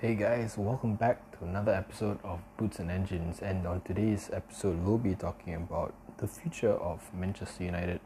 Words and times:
Hey 0.00 0.14
guys, 0.14 0.56
welcome 0.56 0.94
back 0.94 1.36
to 1.36 1.44
another 1.44 1.72
episode 1.72 2.20
of 2.22 2.38
Boots 2.56 2.78
and 2.78 2.88
Engines. 2.88 3.40
And 3.40 3.66
on 3.66 3.80
today's 3.80 4.30
episode, 4.32 4.78
we'll 4.84 4.96
be 4.96 5.16
talking 5.16 5.56
about 5.56 5.92
the 6.18 6.28
future 6.28 6.70
of 6.70 7.12
Manchester 7.12 7.64
United. 7.64 7.98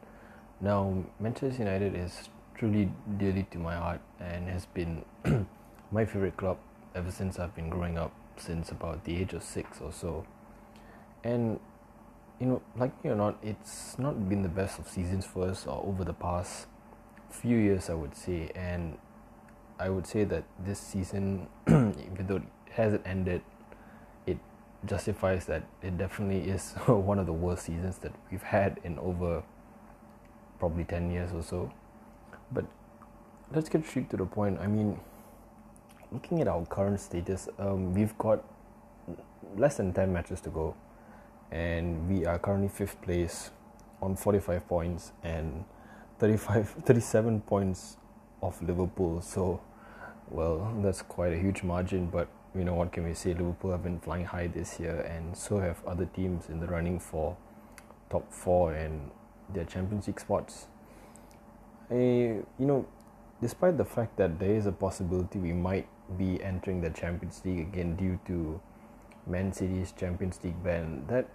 Now, 0.59 1.05
Manchester 1.21 1.65
United 1.65 1.95
is 1.95 2.31
truly 2.55 2.91
dearly 3.19 3.43
to 3.51 3.59
my 3.59 3.75
heart 3.75 4.01
and 4.19 4.49
has 4.49 4.65
been 4.65 5.05
my 5.93 6.07
favorite 6.07 6.39
club 6.39 6.57
ever 6.95 7.11
since 7.11 7.39
I've 7.39 7.55
been 7.55 7.69
growing 7.69 7.99
up, 7.99 8.15
since 8.39 8.71
about 8.71 9.05
the 9.05 9.21
age 9.21 9.35
of 9.35 9.43
six 9.43 9.79
or 9.79 9.93
so. 9.93 10.25
And 11.23 11.61
you 12.41 12.47
know, 12.47 12.63
like 12.75 13.05
me 13.05 13.11
or 13.11 13.17
not, 13.17 13.37
it's 13.43 13.99
not 13.99 14.31
been 14.31 14.41
the 14.41 14.49
best 14.49 14.79
of 14.79 14.89
seasons 14.89 15.27
for 15.27 15.47
us 15.47 15.67
or 15.67 15.85
over 15.87 16.05
the 16.05 16.15
past 16.15 16.69
few 17.29 17.59
years, 17.59 17.91
I 17.91 17.95
would 17.95 18.17
say. 18.17 18.51
And 18.55 18.97
I 19.79 19.89
would 19.89 20.07
say 20.07 20.25
that 20.25 20.45
this 20.65 20.79
season, 20.79 21.49
even 21.69 22.27
though 22.27 22.37
it 22.37 22.43
hasn't 22.71 23.07
ended, 23.07 23.43
it 24.27 24.39
justifies 24.87 25.47
that 25.47 25.65
it 25.83 25.99
definitely 25.99 26.51
is 26.51 26.73
one 26.87 27.19
of 27.19 27.27
the 27.27 27.33
worst 27.33 27.65
seasons 27.65 27.99
that 27.99 28.13
we've 28.31 28.43
had 28.43 28.81
in 28.85 28.99
over 28.99 29.43
probably 30.59 30.85
10 30.85 31.11
years 31.11 31.33
or 31.33 31.43
so. 31.43 31.73
But 32.53 32.67
let's 33.53 33.69
get 33.69 33.87
straight 33.87 34.11
to 34.11 34.17
the 34.17 34.27
point. 34.27 34.61
I 34.61 34.67
mean, 34.67 35.01
looking 36.13 36.41
at 36.41 36.49
our 36.49 36.65
current 36.67 37.01
status, 37.01 37.49
um, 37.59 37.95
we've 37.95 38.17
got 38.19 38.45
less 39.57 39.77
than 39.79 39.93
10 39.93 40.13
matches 40.13 40.41
to 40.43 40.51
go, 40.51 40.75
and 41.51 42.09
we 42.09 42.25
are 42.27 42.39
currently 42.39 42.69
fifth 42.69 43.01
place 43.03 43.51
on 44.01 44.17
45 44.17 44.69
points 44.69 45.13
and 45.23 45.65
35, 46.19 46.69
37 46.85 47.41
points 47.43 47.97
of 48.43 48.61
Liverpool. 48.63 49.21
So, 49.21 49.61
well, 50.31 50.75
that's 50.83 51.03
quite 51.03 51.33
a 51.33 51.39
huge 51.39 51.63
margin, 51.63 52.07
but 52.07 52.29
you 52.55 52.65
know, 52.65 52.75
what 52.75 52.93
can 52.93 53.05
we 53.05 53.15
say? 53.15 53.33
Liverpool 53.33 53.71
have 53.71 53.83
been 53.83 53.99
flying 54.01 54.27
high 54.27 54.47
this 54.47 54.79
year, 54.79 55.01
and 55.01 55.37
so 55.37 55.59
have 55.59 55.83
other 55.87 56.05
teams 56.05 56.49
in 56.49 56.61
the 56.61 56.67
running 56.67 56.99
for 56.99 57.37
top 58.11 58.31
four 58.31 58.75
and 58.75 59.11
their 59.53 59.65
Champions 59.65 60.07
League 60.07 60.21
spots. 60.21 60.67
I, 61.91 61.95
you 61.95 62.47
know, 62.59 62.87
despite 63.41 63.79
the 63.79 63.85
fact 63.85 64.17
that 64.17 64.39
there 64.39 64.55
is 64.55 64.67
a 64.67 64.73
possibility 64.73 65.39
we 65.39 65.53
might 65.53 65.89
be 66.19 66.43
entering 66.43 66.81
the 66.81 66.91
Champions 66.91 67.41
League 67.45 67.61
again 67.61 67.97
due 67.97 68.19
to 68.27 68.61
Man 69.27 69.53
City's 69.53 69.93
Champions 69.93 70.39
League 70.45 70.63
ban, 70.63 71.05
that 71.09 71.29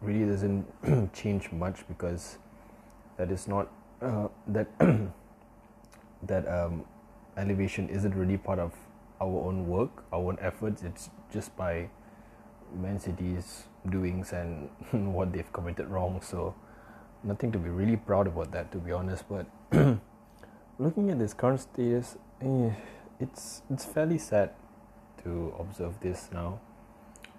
really 0.00 0.24
doesn't 0.30 1.12
change 1.14 1.52
much 1.52 1.86
because 1.88 2.38
that 3.16 3.30
is 3.30 3.46
not 3.46 3.70
uh, 4.00 4.28
that 4.48 4.68
that 6.26 6.48
um, 6.48 6.84
elevation 7.36 7.88
isn't 7.88 8.14
really 8.14 8.36
part 8.36 8.58
of 8.58 8.72
our 9.20 9.46
own 9.46 9.66
work, 9.66 10.04
our 10.12 10.20
own 10.20 10.38
efforts. 10.40 10.82
It's 10.82 11.10
just 11.32 11.56
by 11.56 11.88
Man 12.74 12.98
City's 12.98 13.64
doings 13.88 14.32
and 14.32 14.68
what 15.14 15.32
they've 15.32 15.52
committed 15.52 15.88
wrong. 15.88 16.20
So 16.22 16.54
nothing 17.22 17.52
to 17.52 17.58
be 17.58 17.68
really 17.68 17.96
proud 17.96 18.26
about 18.26 18.52
that, 18.52 18.72
to 18.72 18.78
be 18.78 18.92
honest. 18.92 19.24
But 19.28 19.46
looking 20.78 21.10
at 21.10 21.18
this 21.18 21.34
current 21.34 21.60
status, 21.60 22.16
eh, 22.40 22.70
it's 23.20 23.62
it's 23.70 23.84
fairly 23.84 24.18
sad 24.18 24.50
to 25.22 25.54
observe 25.58 26.00
this 26.00 26.28
now 26.32 26.60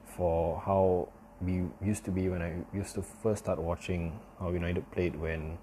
for 0.05 0.61
how 0.65 1.09
we 1.41 1.63
used 1.81 2.05
to 2.05 2.11
be 2.11 2.29
when 2.29 2.41
I 2.41 2.55
used 2.75 2.95
to 2.95 3.01
first 3.01 3.43
start 3.43 3.59
watching 3.59 4.19
how 4.39 4.51
United 4.51 4.89
played 4.91 5.15
when 5.15 5.57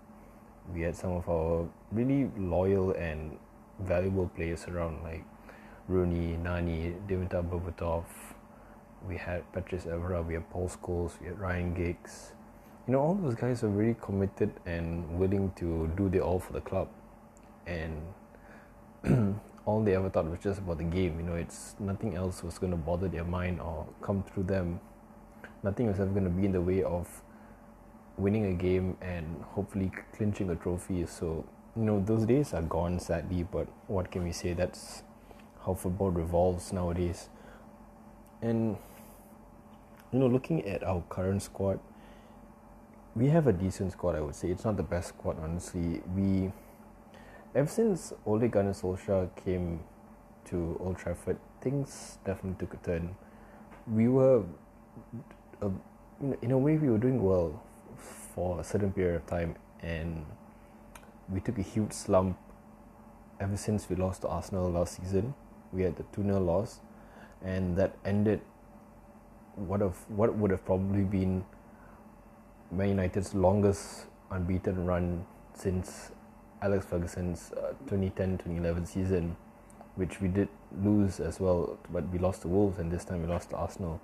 we 0.75 0.83
had 0.83 0.97
some 0.97 1.13
of 1.13 1.29
our 1.29 1.69
really 1.93 2.31
loyal 2.37 2.93
and 2.93 3.37
valuable 3.81 4.29
players 4.29 4.67
around 4.69 5.03
like 5.03 5.25
Rooney, 5.89 6.37
Nani, 6.37 6.95
Dimitar 7.09 7.43
Berbatov. 7.43 8.05
We 9.09 9.17
had 9.17 9.51
Patrice 9.53 9.85
Evra, 9.85 10.25
we 10.25 10.35
had 10.35 10.49
Paul 10.51 10.69
Scholes, 10.69 11.21
we 11.21 11.29
had 11.29 11.39
Ryan 11.39 11.75
Giggs. 11.75 12.33
You 12.87 12.93
know, 12.93 13.01
all 13.01 13.15
those 13.15 13.35
guys 13.35 13.65
are 13.65 13.69
really 13.69 13.97
committed 14.01 14.53
and 14.67 15.19
willing 15.19 15.53
to 15.57 15.91
do 15.97 16.09
the 16.09 16.21
all 16.21 16.39
for 16.39 16.53
the 16.53 16.61
club. 16.61 16.89
And 17.67 18.03
all 19.65 19.83
they 19.83 19.95
ever 19.95 20.11
thought 20.11 20.27
was 20.27 20.41
just 20.41 20.59
about 20.59 20.79
the 20.79 20.85
game. 20.85 21.19
You 21.19 21.27
know, 21.27 21.35
it's 21.35 21.77
nothing 21.79 22.15
else 22.15 22.43
was 22.43 22.59
going 22.59 22.73
to 22.73 22.77
bother 22.77 23.09
their 23.09 23.25
mind 23.25 23.61
or 23.61 23.87
come 24.03 24.23
through 24.23 24.45
them. 24.45 24.81
Nothing 25.63 25.87
was 25.87 26.01
ever 26.01 26.11
going 26.11 26.25
to 26.25 26.31
be 26.31 26.45
in 26.47 26.53
the 26.53 26.61
way 26.61 26.83
of 26.83 27.09
winning 28.17 28.47
a 28.47 28.53
game 28.53 28.97
and 29.01 29.43
hopefully 29.55 29.91
clinching 30.13 30.51
a 30.51 30.57
trophy. 30.57 31.07
So, 31.07 31.45
you 31.77 31.83
know, 31.83 32.03
those 32.05 32.27
days 32.27 32.53
are 32.53 32.63
gone 32.63 32.99
sadly, 32.99 33.45
but 33.45 33.69
what 33.87 34.11
can 34.11 34.25
we 34.25 34.33
say? 34.33 34.53
That's 34.53 35.03
how 35.65 35.75
football 35.75 36.11
revolves 36.11 36.73
nowadays. 36.73 37.29
And, 38.43 38.77
you 40.13 40.19
know, 40.19 40.27
looking 40.27 40.67
at 40.67 40.83
our 40.83 41.03
current 41.09 41.43
squad, 41.43 41.79
we 43.15 43.29
have 43.29 43.47
a 43.47 43.53
decent 43.53 43.93
squad, 43.93 44.17
I 44.17 44.21
would 44.21 44.35
say. 44.35 44.49
It's 44.49 44.65
not 44.65 44.77
the 44.77 44.83
best 44.83 45.09
squad, 45.09 45.37
honestly. 45.43 46.03
We, 46.15 46.53
ever 47.55 47.69
since 47.69 48.13
Ole 48.25 48.49
Gunnar 48.49 48.73
Solskjaer 48.73 49.29
came 49.37 49.81
to 50.47 50.79
Old 50.81 50.99
Trafford, 50.99 51.39
things 51.61 52.19
definitely 52.25 52.67
took 52.67 52.75
a 52.75 52.85
turn. 52.85 53.17
We 53.87 54.09
were, 54.09 54.45
uh, 55.61 55.71
in 56.43 56.51
a 56.51 56.59
way, 56.59 56.77
we 56.77 56.89
were 56.89 56.99
doing 56.99 57.23
well 57.23 57.61
for 58.41 58.59
a 58.59 58.65
certain 58.65 58.91
period 58.91 59.17
of 59.17 59.27
time, 59.27 59.55
and 59.83 60.25
we 61.29 61.41
took 61.41 61.59
a 61.59 61.63
huge 61.63 61.93
slump 61.93 62.39
ever 63.39 63.55
since 63.55 63.87
we 63.91 63.97
lost 63.97 64.23
to 64.23 64.29
Arsenal 64.29 64.71
last 64.71 64.97
season. 64.97 65.35
We 65.75 65.83
had 65.83 65.97
the 65.97 66.05
2 66.15 66.23
0 66.23 66.41
loss, 66.41 66.81
and 67.45 67.77
that 67.77 67.99
ended 68.03 68.41
what 69.57 69.83
of 69.83 69.95
what 70.09 70.35
would 70.37 70.51
have 70.51 70.65
probably 70.65 71.03
been 71.03 71.45
Man 72.71 72.89
United's 72.89 73.35
longest 73.35 74.07
unbeaten 74.31 74.87
run 74.87 75.27
since 75.53 76.13
Alex 76.63 76.87
Ferguson's 76.87 77.53
2010-2011 77.89 78.65
uh, 78.65 78.85
season, 78.87 79.37
which 79.97 80.23
we 80.23 80.29
did 80.29 80.49
lose 80.83 81.21
as 81.21 81.41
well, 81.41 81.79
but 81.93 82.09
we 82.09 82.19
lost 82.19 82.41
to 82.43 82.49
Wolves, 82.49 82.79
and 82.79 82.91
this 82.91 83.05
time 83.05 83.21
we 83.21 83.29
lost 83.29 83.51
to 83.51 83.57
Arsenal. 83.57 84.01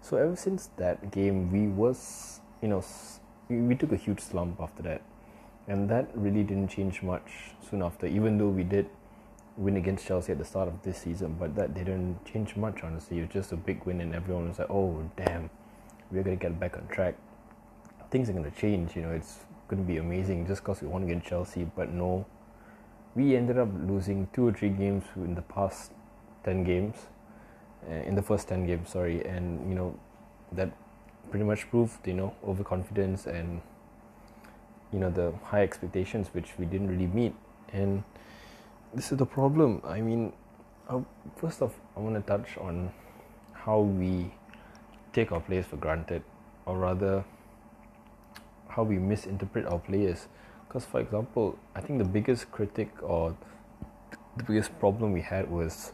So 0.00 0.16
ever 0.16 0.36
since 0.36 0.68
that 0.76 1.10
game, 1.10 1.50
we 1.50 1.66
was 1.66 2.40
you 2.62 2.68
know 2.68 2.84
we, 3.50 3.74
took 3.74 3.92
a 3.92 3.96
huge 3.96 4.20
slump 4.20 4.60
after 4.60 4.82
that, 4.82 5.02
and 5.66 5.88
that 5.90 6.08
really 6.14 6.42
didn't 6.42 6.68
change 6.68 7.02
much 7.02 7.50
soon 7.68 7.82
after. 7.82 8.06
Even 8.06 8.38
though 8.38 8.48
we 8.48 8.62
did 8.62 8.88
win 9.56 9.76
against 9.76 10.06
Chelsea 10.06 10.32
at 10.32 10.38
the 10.38 10.44
start 10.44 10.68
of 10.68 10.82
this 10.82 10.98
season, 10.98 11.36
but 11.38 11.54
that 11.56 11.74
didn't 11.74 12.24
change 12.24 12.56
much. 12.56 12.82
Honestly, 12.82 13.18
it 13.18 13.22
was 13.22 13.30
just 13.30 13.52
a 13.52 13.56
big 13.56 13.84
win, 13.84 14.00
and 14.00 14.14
everyone 14.14 14.48
was 14.48 14.58
like, 14.58 14.70
"Oh, 14.70 15.02
damn, 15.16 15.50
we're 16.10 16.22
gonna 16.22 16.36
get 16.36 16.58
back 16.60 16.76
on 16.76 16.86
track. 16.88 17.16
Things 18.10 18.30
are 18.30 18.32
gonna 18.32 18.50
change. 18.52 18.96
You 18.96 19.02
know, 19.02 19.10
it's 19.10 19.40
gonna 19.68 19.82
be 19.82 19.98
amazing 19.98 20.46
just 20.46 20.62
because 20.62 20.82
we 20.82 20.88
won 20.88 21.02
against 21.02 21.26
Chelsea." 21.26 21.64
But 21.64 21.90
no, 21.90 22.26
we 23.14 23.36
ended 23.36 23.58
up 23.58 23.68
losing 23.86 24.28
two 24.32 24.46
or 24.48 24.52
three 24.52 24.70
games 24.70 25.04
in 25.16 25.34
the 25.34 25.42
past 25.42 25.92
ten 26.44 26.62
games, 26.64 26.96
uh, 27.88 27.94
in 27.94 28.14
the 28.14 28.22
first 28.22 28.48
ten 28.48 28.66
games. 28.66 28.90
Sorry, 28.90 29.24
and 29.24 29.68
you 29.68 29.74
know 29.74 29.98
that 30.52 30.70
pretty 31.30 31.44
much 31.44 31.70
proved 31.70 32.06
you 32.06 32.14
know 32.14 32.34
overconfidence 32.44 33.26
and 33.26 33.60
you 34.92 34.98
know 34.98 35.10
the 35.10 35.32
high 35.44 35.62
expectations 35.62 36.28
which 36.32 36.58
we 36.58 36.66
didn't 36.66 36.88
really 36.88 37.06
meet. 37.06 37.34
And 37.72 38.02
this 38.92 39.12
is 39.12 39.18
the 39.18 39.26
problem. 39.26 39.80
I 39.84 40.00
mean 40.00 40.32
uh, 40.88 41.00
first 41.36 41.62
off 41.62 41.72
i 41.96 42.00
want 42.00 42.16
to 42.16 42.22
touch 42.22 42.58
on 42.58 42.90
how 43.52 43.80
we 43.80 44.32
take 45.12 45.30
our 45.30 45.40
players 45.40 45.66
for 45.66 45.76
granted 45.76 46.22
or 46.66 46.78
rather 46.78 47.24
how 48.68 48.82
we 48.82 48.98
misinterpret 48.98 49.66
our 49.66 49.78
players. 49.78 50.26
Because 50.66 50.84
for 50.84 51.00
example 51.00 51.58
i 51.74 51.80
think 51.80 51.98
the 51.98 52.04
biggest 52.04 52.50
critic 52.50 52.90
or 53.02 53.36
the 54.36 54.44
biggest 54.44 54.78
problem 54.78 55.12
we 55.12 55.20
had 55.20 55.50
was 55.50 55.92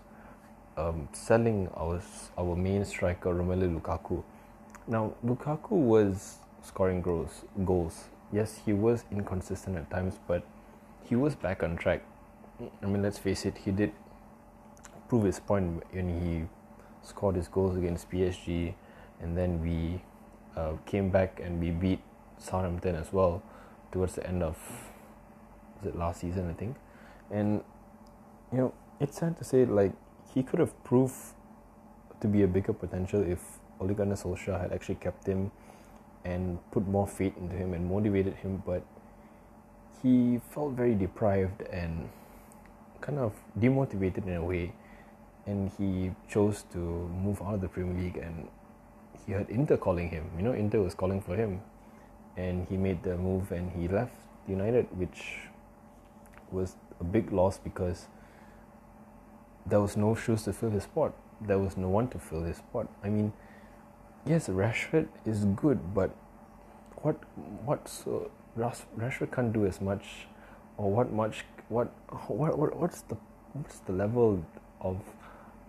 um, 0.76 1.08
selling 1.12 1.68
our 1.76 2.00
our 2.38 2.54
main 2.54 2.84
striker 2.84 3.34
Romelu 3.34 3.80
Lukaku 3.80 4.22
now, 4.88 5.14
Lukaku 5.24 5.72
was 5.72 6.38
scoring 6.62 7.02
goals. 7.02 7.44
Goals. 7.64 8.04
Yes, 8.32 8.60
he 8.64 8.72
was 8.72 9.04
inconsistent 9.10 9.76
at 9.76 9.90
times, 9.90 10.18
but 10.26 10.44
he 11.04 11.16
was 11.16 11.34
back 11.34 11.62
on 11.62 11.76
track. 11.76 12.02
I 12.82 12.86
mean, 12.86 13.02
let's 13.02 13.18
face 13.18 13.44
it, 13.44 13.58
he 13.58 13.70
did 13.70 13.92
prove 15.08 15.24
his 15.24 15.40
point 15.40 15.82
when 15.92 16.08
he 16.20 16.44
scored 17.06 17.36
his 17.36 17.48
goals 17.48 17.76
against 17.76 18.10
PSG, 18.10 18.74
and 19.20 19.36
then 19.36 19.60
we 19.60 20.02
uh, 20.56 20.72
came 20.86 21.10
back 21.10 21.40
and 21.42 21.60
we 21.60 21.70
beat 21.70 22.00
Southampton 22.38 22.94
as 22.94 23.12
well 23.12 23.42
towards 23.92 24.14
the 24.14 24.26
end 24.26 24.42
of 24.42 24.56
was 25.78 25.92
it 25.92 25.98
last 25.98 26.20
season, 26.20 26.50
I 26.50 26.54
think. 26.54 26.76
And 27.30 27.62
you 28.52 28.58
know, 28.58 28.74
it's 29.00 29.18
sad 29.18 29.36
to 29.38 29.44
say 29.44 29.64
like 29.64 29.92
he 30.34 30.42
could 30.42 30.60
have 30.60 30.72
proved 30.84 31.14
to 32.20 32.28
be 32.28 32.42
a 32.42 32.48
bigger 32.48 32.72
potential 32.72 33.22
if 33.22 33.55
Ole 33.80 33.94
Gunnar 33.94 34.16
Solskjaer 34.16 34.60
had 34.60 34.72
actually 34.72 34.96
kept 34.96 35.26
him 35.26 35.50
and 36.24 36.58
put 36.70 36.86
more 36.88 37.06
faith 37.06 37.36
into 37.36 37.54
him 37.54 37.72
and 37.74 37.88
motivated 37.88 38.34
him, 38.34 38.62
but 38.66 38.82
he 40.02 40.40
felt 40.50 40.72
very 40.72 40.94
deprived 40.94 41.62
and 41.62 42.08
kind 43.00 43.18
of 43.18 43.32
demotivated 43.58 44.26
in 44.26 44.34
a 44.34 44.44
way. 44.44 44.72
and 45.46 45.70
he 45.78 46.10
chose 46.28 46.64
to 46.72 46.78
move 46.78 47.40
out 47.40 47.54
of 47.54 47.60
the 47.60 47.68
Premier 47.68 47.94
League 48.02 48.16
and 48.16 48.48
he 49.24 49.32
had 49.32 49.48
Inter 49.48 49.76
calling 49.76 50.08
him. 50.10 50.28
You 50.36 50.42
know, 50.42 50.52
Inter 50.52 50.82
was 50.82 50.94
calling 50.94 51.20
for 51.20 51.36
him, 51.36 51.60
and 52.36 52.66
he 52.68 52.76
made 52.76 53.02
the 53.02 53.16
move 53.16 53.50
and 53.52 53.70
he 53.72 53.88
left 53.88 54.14
United, 54.46 54.86
which 54.98 55.38
was 56.50 56.76
a 57.00 57.04
big 57.04 57.32
loss 57.32 57.58
because 57.58 58.06
there 59.64 59.80
was 59.80 59.96
no 59.96 60.14
shoes 60.14 60.42
to 60.44 60.52
fill 60.52 60.70
his 60.70 60.84
spot. 60.84 61.12
There 61.40 61.58
was 61.58 61.76
no 61.76 61.88
one 61.88 62.08
to 62.08 62.18
fill 62.18 62.42
his 62.42 62.56
spot. 62.58 62.88
I 63.02 63.08
mean, 63.08 63.32
yes, 64.26 64.48
Rashford 64.48 65.08
is 65.24 65.44
good, 65.44 65.94
but 65.94 66.10
what 67.02 67.16
what 67.64 67.88
so 67.88 68.30
Rashford 68.58 69.32
can't 69.32 69.52
do 69.52 69.66
as 69.66 69.80
much, 69.80 70.26
or 70.76 70.90
what 70.90 71.12
much 71.12 71.44
what 71.68 71.92
what, 72.28 72.58
what 72.58 72.76
what's 72.76 73.02
the 73.02 73.16
what's 73.52 73.78
the 73.80 73.92
level 73.92 74.44
of 74.80 75.00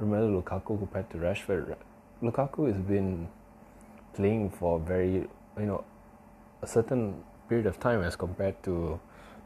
Romelu 0.02 0.42
Lukaku 0.42 0.78
compared 0.78 1.10
to 1.12 1.18
Rashford? 1.18 1.76
Lukaku 2.22 2.68
has 2.72 2.82
been 2.82 3.28
playing 4.14 4.50
for 4.50 4.80
very 4.80 5.28
you 5.60 5.66
know 5.66 5.84
a 6.62 6.68
certain 6.68 7.24
period 7.48 7.68
of 7.68 7.80
time 7.80 8.02
as 8.02 8.16
compared 8.16 8.62
to 8.64 9.00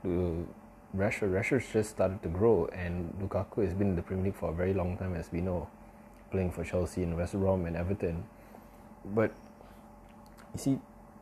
to 0.04 0.48
Rashford. 0.96 1.32
Rashford's 1.32 1.72
just 1.72 1.92
started 1.92 2.22
to 2.24 2.30
grow, 2.30 2.68
and 2.74 3.14
Lukaku 3.22 3.64
has 3.64 3.74
been 3.74 3.90
in 3.90 3.96
the 3.96 4.02
Premier 4.02 4.26
League 4.26 4.36
for 4.36 4.50
a 4.50 4.54
very 4.54 4.74
long 4.74 4.98
time, 4.98 5.16
as 5.16 5.32
we 5.32 5.42
know, 5.42 5.68
playing 6.32 6.52
for 6.52 6.64
Chelsea 6.64 7.04
and 7.04 7.16
West 7.16 7.34
Brom 7.34 7.66
and 7.66 7.78
Everton. 7.78 8.24
But 9.06 9.32
you 10.54 10.60
see, 10.60 10.80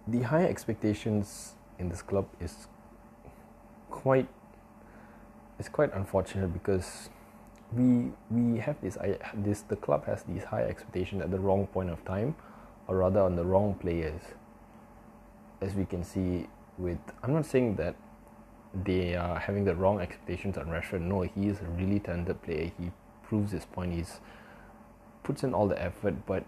the 0.07 0.21
high 0.21 0.45
expectations 0.45 1.53
in 1.77 1.89
this 1.89 2.01
club 2.01 2.27
is 2.39 2.67
quite 3.89 4.27
it's 5.57 5.69
quite 5.69 5.93
unfortunate 5.93 6.53
because 6.53 7.09
we 7.73 8.11
we 8.31 8.59
have 8.59 8.79
this 8.81 8.97
this 9.35 9.61
the 9.61 9.75
club 9.75 10.05
has 10.05 10.23
these 10.23 10.43
high 10.43 10.63
expectations 10.63 11.21
at 11.21 11.31
the 11.31 11.39
wrong 11.39 11.67
point 11.67 11.89
of 11.89 12.03
time 12.05 12.35
or 12.87 12.97
rather 12.97 13.21
on 13.21 13.35
the 13.35 13.45
wrong 13.45 13.75
players. 13.75 14.21
As 15.61 15.75
we 15.75 15.85
can 15.85 16.03
see 16.03 16.47
with 16.77 16.97
I'm 17.23 17.33
not 17.33 17.45
saying 17.45 17.75
that 17.75 17.95
they 18.73 19.15
are 19.15 19.37
having 19.39 19.65
the 19.65 19.75
wrong 19.75 19.99
expectations 19.99 20.57
on 20.57 20.67
Rashford. 20.67 21.01
No 21.01 21.21
he 21.21 21.47
is 21.47 21.59
a 21.61 21.65
really 21.65 21.99
talented 21.99 22.41
player. 22.41 22.71
He 22.79 22.91
proves 23.23 23.51
his 23.51 23.65
point. 23.65 23.93
He's 23.93 24.19
puts 25.23 25.43
in 25.43 25.53
all 25.53 25.67
the 25.67 25.79
effort 25.79 26.15
but 26.25 26.43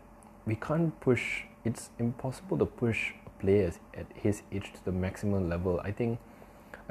we 0.45 0.55
can't 0.55 0.99
push 0.99 1.43
it's 1.63 1.89
impossible 1.99 2.57
to 2.57 2.65
push 2.65 3.11
players 3.39 3.79
at 3.93 4.05
his 4.15 4.41
age 4.51 4.71
to 4.73 4.85
the 4.85 4.91
maximum 4.91 5.49
level 5.49 5.79
I 5.83 5.91
think 5.91 6.19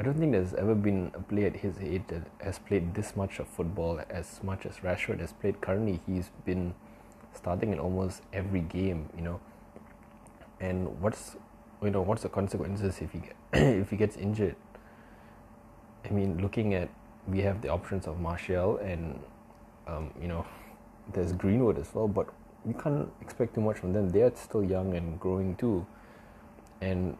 I 0.00 0.02
don't 0.02 0.18
think 0.18 0.32
there's 0.32 0.54
ever 0.54 0.74
been 0.74 1.10
a 1.14 1.20
player 1.20 1.48
at 1.48 1.56
his 1.56 1.76
age 1.78 2.04
that 2.08 2.22
has 2.40 2.58
played 2.58 2.94
this 2.94 3.16
much 3.16 3.38
of 3.38 3.46
football 3.46 4.00
as 4.08 4.40
much 4.42 4.64
as 4.64 4.76
Rashford 4.78 5.20
has 5.20 5.34
played. 5.34 5.60
Currently, 5.60 6.00
he's 6.06 6.30
been 6.46 6.74
starting 7.34 7.72
in 7.72 7.78
almost 7.78 8.22
every 8.32 8.60
game, 8.60 9.10
you 9.14 9.20
know. 9.20 9.40
And 10.58 11.02
what's 11.02 11.36
you 11.82 11.90
know 11.90 12.00
what's 12.00 12.22
the 12.22 12.30
consequences 12.30 13.02
if 13.02 13.12
he 13.12 13.18
get, 13.18 13.36
if 13.52 13.90
he 13.90 13.96
gets 13.98 14.16
injured? 14.16 14.56
I 16.06 16.08
mean, 16.08 16.40
looking 16.40 16.72
at 16.72 16.88
we 17.28 17.42
have 17.42 17.60
the 17.60 17.68
options 17.68 18.06
of 18.06 18.20
Martial 18.20 18.78
and 18.78 19.20
um, 19.86 20.12
you 20.18 20.28
know 20.28 20.46
there's 21.12 21.32
Greenwood 21.34 21.78
as 21.78 21.94
well, 21.94 22.08
but 22.08 22.32
you 22.66 22.74
can't 22.74 23.08
expect 23.20 23.54
too 23.54 23.60
much 23.60 23.78
from 23.78 23.92
them. 23.92 24.10
They're 24.10 24.32
still 24.34 24.64
young 24.64 24.94
and 24.94 25.18
growing 25.18 25.56
too, 25.56 25.86
and 26.80 27.16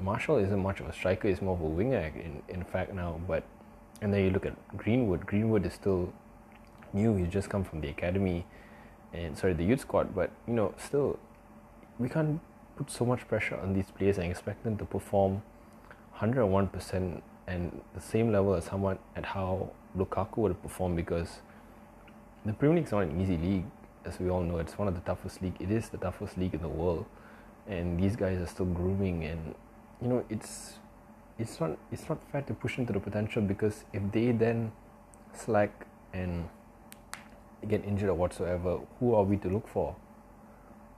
Martial 0.00 0.36
isn't 0.36 0.58
much 0.58 0.80
of 0.80 0.86
a 0.88 0.92
striker; 0.92 1.28
he's 1.28 1.42
more 1.42 1.54
of 1.54 1.60
a 1.60 1.66
winger 1.66 2.12
in 2.14 2.42
in 2.48 2.64
fact 2.64 2.92
now. 2.92 3.20
But 3.26 3.44
and 4.00 4.12
then 4.12 4.24
you 4.24 4.30
look 4.30 4.46
at 4.46 4.56
Greenwood. 4.76 5.26
Greenwood 5.26 5.66
is 5.66 5.74
still 5.74 6.12
new; 6.92 7.16
he's 7.16 7.28
just 7.28 7.48
come 7.48 7.64
from 7.64 7.80
the 7.80 7.88
academy, 7.88 8.46
and 9.12 9.36
sorry, 9.36 9.54
the 9.54 9.64
youth 9.64 9.80
squad. 9.80 10.14
But 10.14 10.30
you 10.46 10.54
know, 10.54 10.74
still, 10.78 11.18
we 11.98 12.08
can't 12.08 12.40
put 12.76 12.90
so 12.90 13.04
much 13.04 13.26
pressure 13.28 13.56
on 13.56 13.74
these 13.74 13.90
players 13.90 14.18
and 14.18 14.30
expect 14.30 14.64
them 14.64 14.76
to 14.78 14.84
perform 14.84 15.42
101 16.12 16.68
percent 16.68 17.22
and 17.46 17.80
the 17.94 18.00
same 18.00 18.32
level 18.32 18.54
as 18.54 18.64
someone 18.64 18.98
at 19.16 19.24
how 19.24 19.70
Lukaku 19.96 20.38
would 20.38 20.52
have 20.52 20.62
performed 20.62 20.96
because 20.96 21.40
the 22.46 22.52
Premier 22.52 22.76
League 22.76 22.86
is 22.86 22.92
not 22.92 23.02
an 23.02 23.20
easy 23.20 23.36
league, 23.36 23.64
as 24.04 24.18
we 24.18 24.30
all 24.30 24.42
know. 24.42 24.58
It's 24.58 24.78
one 24.78 24.88
of 24.88 24.94
the 24.94 25.00
toughest 25.00 25.42
league. 25.42 25.56
It 25.60 25.70
is 25.70 25.88
the 25.88 25.98
toughest 25.98 26.36
league 26.38 26.54
in 26.54 26.62
the 26.62 26.68
world, 26.68 27.06
and 27.66 27.98
these 27.98 28.16
guys 28.16 28.40
are 28.40 28.46
still 28.46 28.66
grooming 28.66 29.24
and 29.24 29.54
you 30.00 30.08
know 30.08 30.24
it's 30.28 30.78
it's 31.38 31.60
not 31.60 31.78
it's 31.90 32.08
not 32.08 32.18
fair 32.30 32.42
to 32.42 32.54
push 32.54 32.78
into 32.78 32.92
the 32.92 33.00
potential 33.00 33.40
because 33.42 33.84
if 33.92 34.02
they 34.12 34.32
then 34.32 34.72
slack 35.32 35.86
and 36.12 36.48
get 37.68 37.84
injured 37.84 38.08
or 38.08 38.14
whatsoever, 38.14 38.80
who 38.98 39.14
are 39.14 39.22
we 39.22 39.36
to 39.36 39.48
look 39.48 39.68
for? 39.68 39.96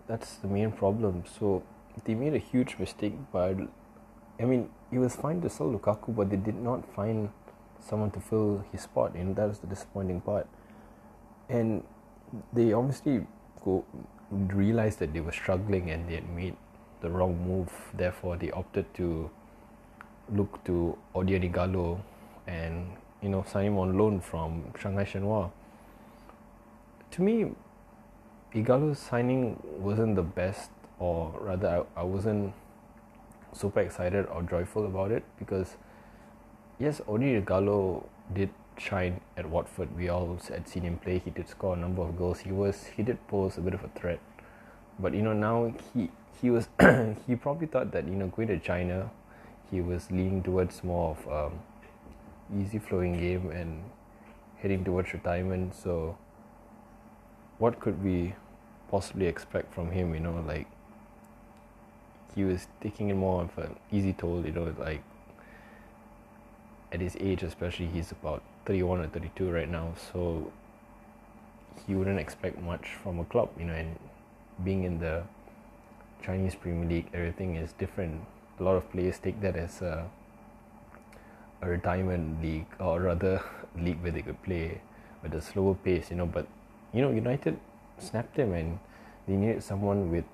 That's 0.07 0.37
the 0.37 0.49
main 0.49 0.73
problem. 0.73 1.25
So 1.39 1.62
they 2.05 2.15
made 2.15 2.35
a 2.35 2.39
huge 2.39 2.77
mistake 2.79 3.15
by 3.33 3.55
I 4.41 4.45
mean, 4.45 4.71
it 4.91 4.99
was 4.99 5.15
fine 5.15 5.41
to 5.43 5.49
sell 5.49 5.73
Lukaku, 5.73 6.15
but 6.15 6.31
they 6.31 6.37
did 6.37 6.57
not 6.57 6.85
find 6.95 7.31
someone 7.79 8.11
to 8.12 8.21
fill 8.21 8.65
his 8.73 8.83
spot, 8.83 9.15
and 9.15 9.37
that 9.37 9.49
was 9.49 9.59
the 9.61 9.67
disappointing 9.67 10.21
part. 10.21 10.49
And 11.49 11.85
they 12.53 12.73
obviously 12.73 13.26
go 13.65 13.85
realized 14.31 14.99
that 14.99 15.12
they 15.12 15.21
were 15.21 15.32
struggling 15.32 15.91
and 15.91 16.09
they 16.09 16.15
had 16.17 16.29
made 16.31 16.56
the 17.00 17.11
wrong 17.11 17.37
move. 17.47 17.71
Therefore, 17.94 18.37
they 18.37 18.50
opted 18.50 18.93
to 18.94 19.31
look 20.32 20.62
to 20.65 20.97
Odion 21.15 21.50
Ighalo 21.53 22.00
and 22.47 22.97
you 23.23 23.29
know 23.29 23.44
sign 23.47 23.67
him 23.67 23.79
on 23.79 23.97
loan 23.99 24.21
from 24.21 24.65
Shanghai 24.79 25.05
Shenhua. 25.05 25.50
To 27.12 27.23
me, 27.23 27.53
Ighalo's 28.55 28.99
signing 28.99 29.61
wasn't 29.79 30.17
the 30.17 30.23
best, 30.23 30.71
or 30.99 31.35
rather, 31.41 31.85
I, 31.97 32.00
I 32.00 32.03
wasn't 32.05 32.53
super 33.53 33.81
excited 33.81 34.26
or 34.26 34.43
joyful 34.43 34.87
about 34.87 35.12
it 35.12 35.23
because 35.38 35.76
yes, 36.79 37.00
Odion 37.06 37.44
Ighalo 37.44 38.05
did 38.32 38.50
shine 38.79 39.21
at 39.37 39.49
Watford. 39.49 39.97
We 39.97 40.09
all 40.09 40.38
had 40.49 40.69
seen 40.69 40.82
him 40.82 40.99
play. 40.99 41.19
He 41.19 41.31
did 41.31 41.49
score 41.49 41.75
a 41.75 41.76
number 41.76 42.03
of 42.03 42.17
goals. 42.17 42.41
He 42.41 42.53
was 42.53 42.87
he 42.97 43.03
did 43.03 43.26
pose 43.29 43.56
a 43.59 43.61
bit 43.61 43.75
of 43.75 43.85
a 43.85 43.88
threat, 43.88 44.21
but 44.99 45.15
you 45.15 45.23
know 45.23 45.32
now 45.32 45.75
he 45.93 46.11
he 46.41 46.50
was 46.50 46.69
he 47.26 47.37
probably 47.37 47.67
thought 47.67 47.93
that 47.93 48.06
you 48.06 48.15
know 48.15 48.29
going 48.29 48.49
to 48.49 48.59
China, 48.59 49.11
he 49.71 49.81
was 49.81 50.11
leaning 50.11 50.43
towards 50.43 50.82
more 50.85 51.17
of 51.17 51.32
um, 51.32 51.61
easy 52.61 52.79
flowing 52.79 53.19
game 53.19 53.50
and 53.50 53.82
heading 54.59 54.85
towards 54.85 55.12
retirement. 55.12 55.75
So, 55.75 56.16
what 57.59 57.81
could 57.81 58.02
we 58.02 58.35
possibly 58.90 59.26
expect 59.26 59.75
from 59.75 59.90
him? 59.90 60.14
You 60.14 60.21
know, 60.21 60.45
like 60.47 60.66
he 62.35 62.45
was 62.45 62.66
taking 62.81 63.11
it 63.11 63.14
more 63.14 63.43
of 63.43 63.59
an 63.59 63.76
easy 63.93 64.12
toll. 64.12 64.45
You 64.45 64.52
know, 64.52 64.75
like 64.78 65.02
at 66.93 67.00
his 67.00 67.16
age, 67.21 67.43
especially, 67.43 67.87
he's 67.87 68.12
about 68.12 68.43
thirty-one 68.66 69.00
or 69.00 69.09
thirty-two 69.09 69.50
right 69.50 69.68
now. 69.68 69.94
So 70.12 70.50
he 71.87 71.94
wouldn't 71.94 72.18
expect 72.18 72.61
much 72.61 72.88
from 73.02 73.21
a 73.21 73.25
club. 73.25 73.50
You 73.59 73.66
know, 73.66 73.75
and 73.75 73.99
being 74.64 74.85
in 74.85 74.99
the 74.99 75.23
Chinese 76.25 76.54
Premier 76.54 76.88
League, 76.88 77.09
everything 77.12 77.56
is 77.56 77.73
different. 77.73 78.23
A 78.59 78.62
lot 78.62 78.76
of 78.76 78.90
players 78.90 79.18
take 79.18 79.40
that 79.40 79.56
as 79.56 79.83
a, 79.83 80.09
a 81.61 81.68
retirement 81.68 82.42
league, 82.42 82.66
or 82.78 83.00
rather, 83.00 83.42
league 83.78 84.00
where 84.02 84.12
they 84.12 84.23
could 84.23 84.42
play 84.42 84.80
at 85.25 85.35
a 85.35 85.40
slower 85.40 85.75
pace, 85.75 86.11
you 86.11 86.16
know. 86.16 86.26
But 86.26 86.47
you 86.92 87.02
know, 87.02 87.11
United 87.11 87.59
snapped 87.99 88.37
him, 88.37 88.52
and 88.52 88.78
they 89.26 89.37
needed 89.37 89.62
someone 89.62 90.11
with 90.11 90.25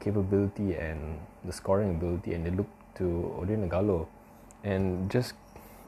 capability 0.00 0.74
and 0.74 1.18
the 1.44 1.52
scoring 1.52 1.90
ability, 1.90 2.34
and 2.34 2.44
they 2.46 2.50
looked 2.50 2.96
to 2.96 3.04
Odion 3.40 3.68
Ighalo, 3.68 4.06
and 4.64 5.10
just, 5.10 5.34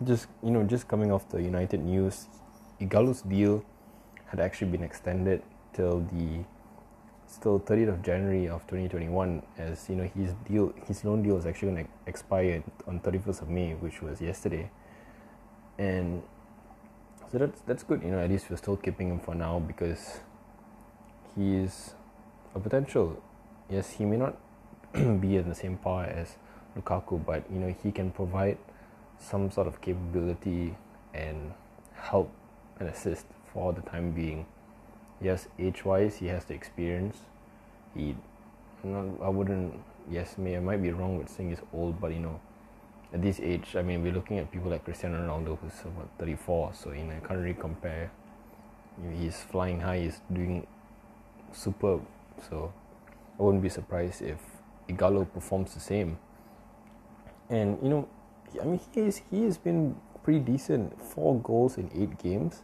just 0.02 0.26
you 0.42 0.50
know, 0.50 0.62
just 0.64 0.88
coming 0.88 1.12
off 1.12 1.28
the 1.28 1.42
United 1.42 1.80
news, 1.80 2.26
Ighalo's 2.80 3.22
deal 3.22 3.64
had 4.26 4.40
actually 4.40 4.70
been 4.70 4.82
extended 4.82 5.42
till 5.72 6.00
the 6.12 6.44
still 7.26 7.58
30th 7.60 7.88
of 7.88 8.02
January 8.02 8.48
of 8.48 8.62
2021 8.62 9.42
as 9.58 9.88
you 9.88 9.96
know 9.96 10.04
his 10.14 10.32
deal 10.46 10.72
his 10.86 11.04
loan 11.04 11.22
deal 11.22 11.36
is 11.36 11.46
actually 11.46 11.72
going 11.72 11.84
to 11.84 11.90
expire 12.06 12.62
on 12.86 13.00
31st 13.00 13.42
of 13.42 13.48
May 13.48 13.74
which 13.74 14.02
was 14.02 14.20
yesterday. 14.20 14.70
And 15.78 16.22
so 17.30 17.38
that's 17.38 17.60
that's 17.62 17.82
good 17.82 18.02
you 18.02 18.10
know 18.10 18.18
at 18.18 18.30
least 18.30 18.50
we're 18.50 18.56
still 18.56 18.76
keeping 18.76 19.08
him 19.08 19.20
for 19.20 19.34
now 19.34 19.58
because 19.58 20.20
he's 21.36 21.94
a 22.54 22.60
potential. 22.60 23.22
Yes 23.70 23.90
he 23.90 24.04
may 24.04 24.16
not 24.16 24.36
be 24.92 25.36
in 25.36 25.48
the 25.48 25.54
same 25.54 25.76
power 25.76 26.04
as 26.04 26.36
Lukaku 26.76 27.24
but 27.24 27.44
you 27.50 27.58
know 27.58 27.74
he 27.82 27.90
can 27.90 28.10
provide 28.10 28.58
some 29.24 29.50
sort 29.50 29.66
of 29.66 29.80
capability 29.80 30.76
and 31.12 31.52
help 31.94 32.30
and 32.78 32.88
assist 32.88 33.26
for 33.52 33.72
the 33.72 33.80
time 33.82 34.12
being 34.12 34.46
yes, 35.20 35.48
age 35.58 35.84
wise, 35.84 36.16
he 36.16 36.26
has 36.26 36.44
the 36.44 36.54
experience. 36.54 37.18
He, 37.94 38.16
not, 38.82 39.06
I 39.22 39.28
wouldn't, 39.28 39.80
yes, 40.10 40.36
may 40.36 40.56
I 40.56 40.60
might 40.60 40.82
be 40.82 40.90
wrong 40.90 41.18
with 41.18 41.28
saying 41.28 41.50
he's 41.50 41.62
old, 41.72 42.00
but 42.00 42.12
you 42.12 42.20
know, 42.20 42.40
at 43.12 43.22
this 43.22 43.40
age, 43.40 43.76
I 43.76 43.82
mean, 43.82 44.02
we're 44.02 44.12
looking 44.12 44.38
at 44.38 44.50
people 44.50 44.70
like 44.70 44.84
Cristiano 44.84 45.18
Ronaldo, 45.18 45.58
who's 45.60 45.80
about 45.82 46.10
34, 46.18 46.72
so 46.74 46.92
you 46.92 47.04
know, 47.04 47.14
I 47.14 47.26
can't 47.26 47.40
really 47.40 47.54
compare 47.54 48.10
he's 49.16 49.40
flying 49.42 49.80
high. 49.80 50.00
He's 50.00 50.20
doing 50.32 50.66
superb. 51.52 52.02
So 52.48 52.72
I 53.38 53.42
wouldn't 53.42 53.62
be 53.62 53.68
surprised 53.68 54.22
if 54.22 54.38
Ighalo 54.88 55.30
performs 55.32 55.74
the 55.74 55.80
same. 55.80 56.18
And 57.48 57.78
you 57.82 57.88
know, 57.88 58.08
I 58.60 58.64
mean, 58.64 58.80
he 58.92 59.00
is, 59.00 59.22
he 59.30 59.44
has 59.44 59.58
been 59.58 59.96
pretty 60.22 60.40
decent. 60.40 61.00
Four 61.02 61.40
goals 61.40 61.76
in 61.76 61.90
eight 61.94 62.18
games, 62.18 62.62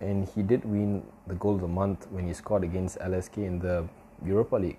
and 0.00 0.28
he 0.28 0.42
did 0.42 0.64
win 0.64 1.04
the 1.26 1.34
goal 1.34 1.54
of 1.54 1.60
the 1.60 1.68
month 1.68 2.06
when 2.10 2.26
he 2.26 2.34
scored 2.34 2.64
against 2.64 2.98
LASK 2.98 3.38
in 3.38 3.58
the 3.58 3.88
Europa 4.24 4.56
League. 4.56 4.78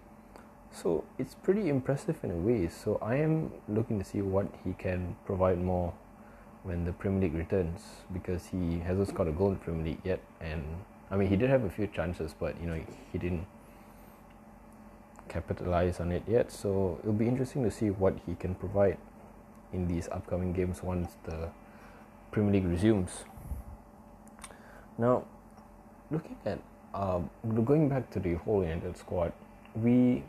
So 0.72 1.04
it's 1.20 1.36
pretty 1.36 1.70
impressive 1.70 2.18
in 2.24 2.32
a 2.32 2.36
way. 2.36 2.68
So 2.68 2.98
I 3.02 3.16
am 3.16 3.52
looking 3.68 4.00
to 4.00 4.06
see 4.06 4.22
what 4.22 4.48
he 4.64 4.74
can 4.74 5.16
provide 5.26 5.62
more 5.62 5.94
when 6.64 6.86
the 6.86 6.94
Premier 6.94 7.22
League 7.22 7.36
returns 7.36 7.82
because 8.12 8.48
he 8.48 8.80
hasn't 8.80 9.10
scored 9.10 9.28
a 9.28 9.32
goal 9.32 9.50
in 9.50 9.54
the 9.54 9.60
Premier 9.60 9.86
League 9.86 10.02
yet. 10.04 10.20
And 10.42 10.64
I 11.12 11.16
mean, 11.16 11.30
he 11.30 11.36
did 11.36 11.50
have 11.50 11.64
a 11.64 11.70
few 11.70 11.88
chances, 11.88 12.34
but 12.38 12.60
you 12.60 12.68
know, 12.68 12.82
he 13.12 13.18
didn't 13.18 13.46
capitalize 15.30 16.00
on 16.00 16.12
it 16.12 16.24
yet. 16.28 16.52
So 16.52 16.98
it'll 17.02 17.14
be 17.14 17.28
interesting 17.28 17.64
to 17.64 17.72
see 17.72 17.90
what 17.90 18.18
he 18.26 18.36
can 18.36 18.56
provide 18.56 18.98
in 19.74 19.88
these 19.88 20.08
upcoming 20.10 20.54
games 20.54 20.82
once 20.84 21.18
the 21.26 21.50
Premier 22.32 22.54
League 22.54 22.66
resumes. 22.66 23.26
Now, 24.98 25.24
looking 26.12 26.38
at 26.46 26.60
um, 26.94 27.30
going 27.66 27.90
back 27.90 28.10
to 28.12 28.20
the 28.20 28.36
whole 28.36 28.64
United 28.64 28.98
squad, 28.98 29.34
we 29.76 30.24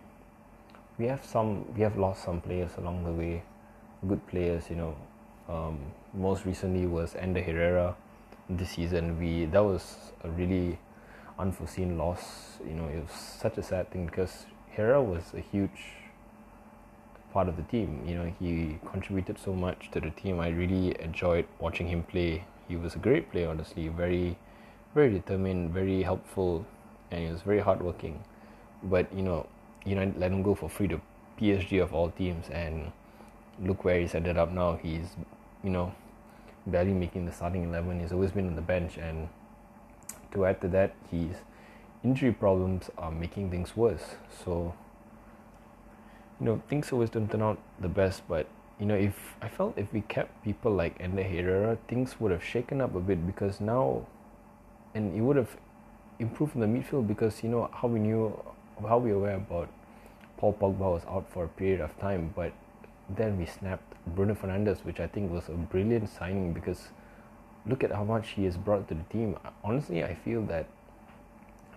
we 0.98 1.06
have 1.06 1.24
some 1.24 1.64
we 1.74 1.82
have 1.82 1.98
lost 1.98 2.24
some 2.24 2.40
players 2.40 2.70
along 2.78 3.04
the 3.04 3.12
way, 3.12 3.42
good 4.08 4.26
players. 4.26 4.70
You 4.70 4.76
know, 4.76 4.96
um, 5.48 5.78
most 6.12 6.44
recently 6.46 6.86
was 6.86 7.14
Ander 7.14 7.42
Herrera. 7.42 7.96
This 8.48 8.70
season, 8.70 9.18
we 9.18 9.46
that 9.46 9.64
was 9.64 10.12
a 10.22 10.30
really 10.30 10.78
unforeseen 11.38 11.98
loss. 11.98 12.58
You 12.66 12.74
know, 12.74 12.88
it 12.88 13.02
was 13.02 13.12
such 13.12 13.58
a 13.58 13.62
sad 13.62 13.90
thing 13.90 14.06
because 14.06 14.46
Herrera 14.70 15.02
was 15.02 15.32
a 15.34 15.40
huge 15.40 16.03
part 17.34 17.48
of 17.48 17.56
the 17.56 17.64
team. 17.64 18.02
You 18.06 18.14
know, 18.14 18.32
he 18.38 18.78
contributed 18.90 19.38
so 19.38 19.52
much 19.52 19.90
to 19.90 20.00
the 20.00 20.10
team. 20.10 20.38
I 20.40 20.48
really 20.48 20.96
enjoyed 21.00 21.46
watching 21.58 21.88
him 21.88 22.04
play. 22.04 22.44
He 22.68 22.76
was 22.76 22.94
a 22.94 22.98
great 22.98 23.30
player, 23.30 23.50
honestly. 23.50 23.88
Very, 23.88 24.38
very 24.94 25.10
determined, 25.10 25.72
very 25.74 26.02
helpful, 26.02 26.64
and 27.10 27.26
he 27.26 27.32
was 27.32 27.42
very 27.42 27.58
hardworking. 27.58 28.22
But 28.84 29.12
you 29.12 29.22
know, 29.22 29.46
United 29.84 30.18
let 30.18 30.30
him 30.30 30.42
go 30.42 30.54
for 30.54 30.68
free 30.70 30.88
to 30.88 31.00
PSG 31.40 31.82
of 31.82 31.92
all 31.92 32.10
teams, 32.10 32.48
and 32.50 32.92
look 33.60 33.84
where 33.84 34.00
he's 34.00 34.14
ended 34.14 34.38
up 34.38 34.52
now. 34.52 34.76
He's, 34.76 35.16
you 35.64 35.70
know, 35.70 35.92
barely 36.66 36.92
making 36.92 37.26
the 37.26 37.32
starting 37.32 37.64
eleven. 37.64 38.00
He's 38.00 38.12
always 38.12 38.30
been 38.30 38.46
on 38.46 38.54
the 38.54 38.62
bench, 38.62 38.96
and 38.96 39.28
to 40.32 40.46
add 40.46 40.60
to 40.60 40.68
that, 40.68 40.94
his 41.10 41.36
injury 42.04 42.32
problems 42.32 42.90
are 42.96 43.10
making 43.10 43.50
things 43.50 43.76
worse. 43.76 44.16
So, 44.44 44.74
you 46.40 46.46
know, 46.46 46.62
things 46.68 46.92
always 46.92 47.10
don't 47.10 47.30
turn 47.30 47.42
out 47.42 47.58
the 47.80 47.88
best. 47.88 48.22
But 48.28 48.46
you 48.78 48.86
know, 48.86 48.94
if 48.94 49.14
I 49.40 49.48
felt 49.48 49.78
if 49.78 49.92
we 49.92 50.02
kept 50.02 50.44
people 50.44 50.72
like 50.72 50.96
Ander 51.00 51.22
Herrera, 51.22 51.78
things 51.88 52.20
would 52.20 52.32
have 52.32 52.44
shaken 52.44 52.80
up 52.80 52.94
a 52.94 53.00
bit 53.00 53.26
because 53.26 53.60
now, 53.60 54.06
and 54.94 55.16
it 55.16 55.20
would 55.20 55.36
have 55.36 55.56
improved 56.18 56.54
in 56.54 56.60
the 56.60 56.66
midfield 56.66 57.06
because 57.06 57.42
you 57.42 57.48
know 57.48 57.70
how 57.72 57.88
we 57.88 57.98
knew 57.98 58.38
how 58.88 58.98
we 58.98 59.10
were 59.10 59.18
aware 59.18 59.36
about 59.36 59.68
Paul 60.36 60.52
Pogba 60.54 60.92
was 60.92 61.02
out 61.08 61.26
for 61.32 61.44
a 61.44 61.48
period 61.48 61.80
of 61.80 61.98
time, 61.98 62.32
but 62.34 62.52
then 63.08 63.38
we 63.38 63.46
snapped 63.46 63.94
Bruno 64.06 64.34
Fernandes, 64.34 64.84
which 64.84 65.00
I 65.00 65.06
think 65.06 65.30
was 65.30 65.48
a 65.48 65.52
brilliant 65.52 66.08
signing 66.08 66.52
because 66.52 66.88
look 67.66 67.84
at 67.84 67.92
how 67.92 68.04
much 68.04 68.30
he 68.30 68.44
has 68.44 68.56
brought 68.56 68.88
to 68.88 68.94
the 68.94 69.02
team. 69.04 69.36
Honestly, 69.62 70.04
I 70.04 70.14
feel 70.14 70.42
that 70.42 70.66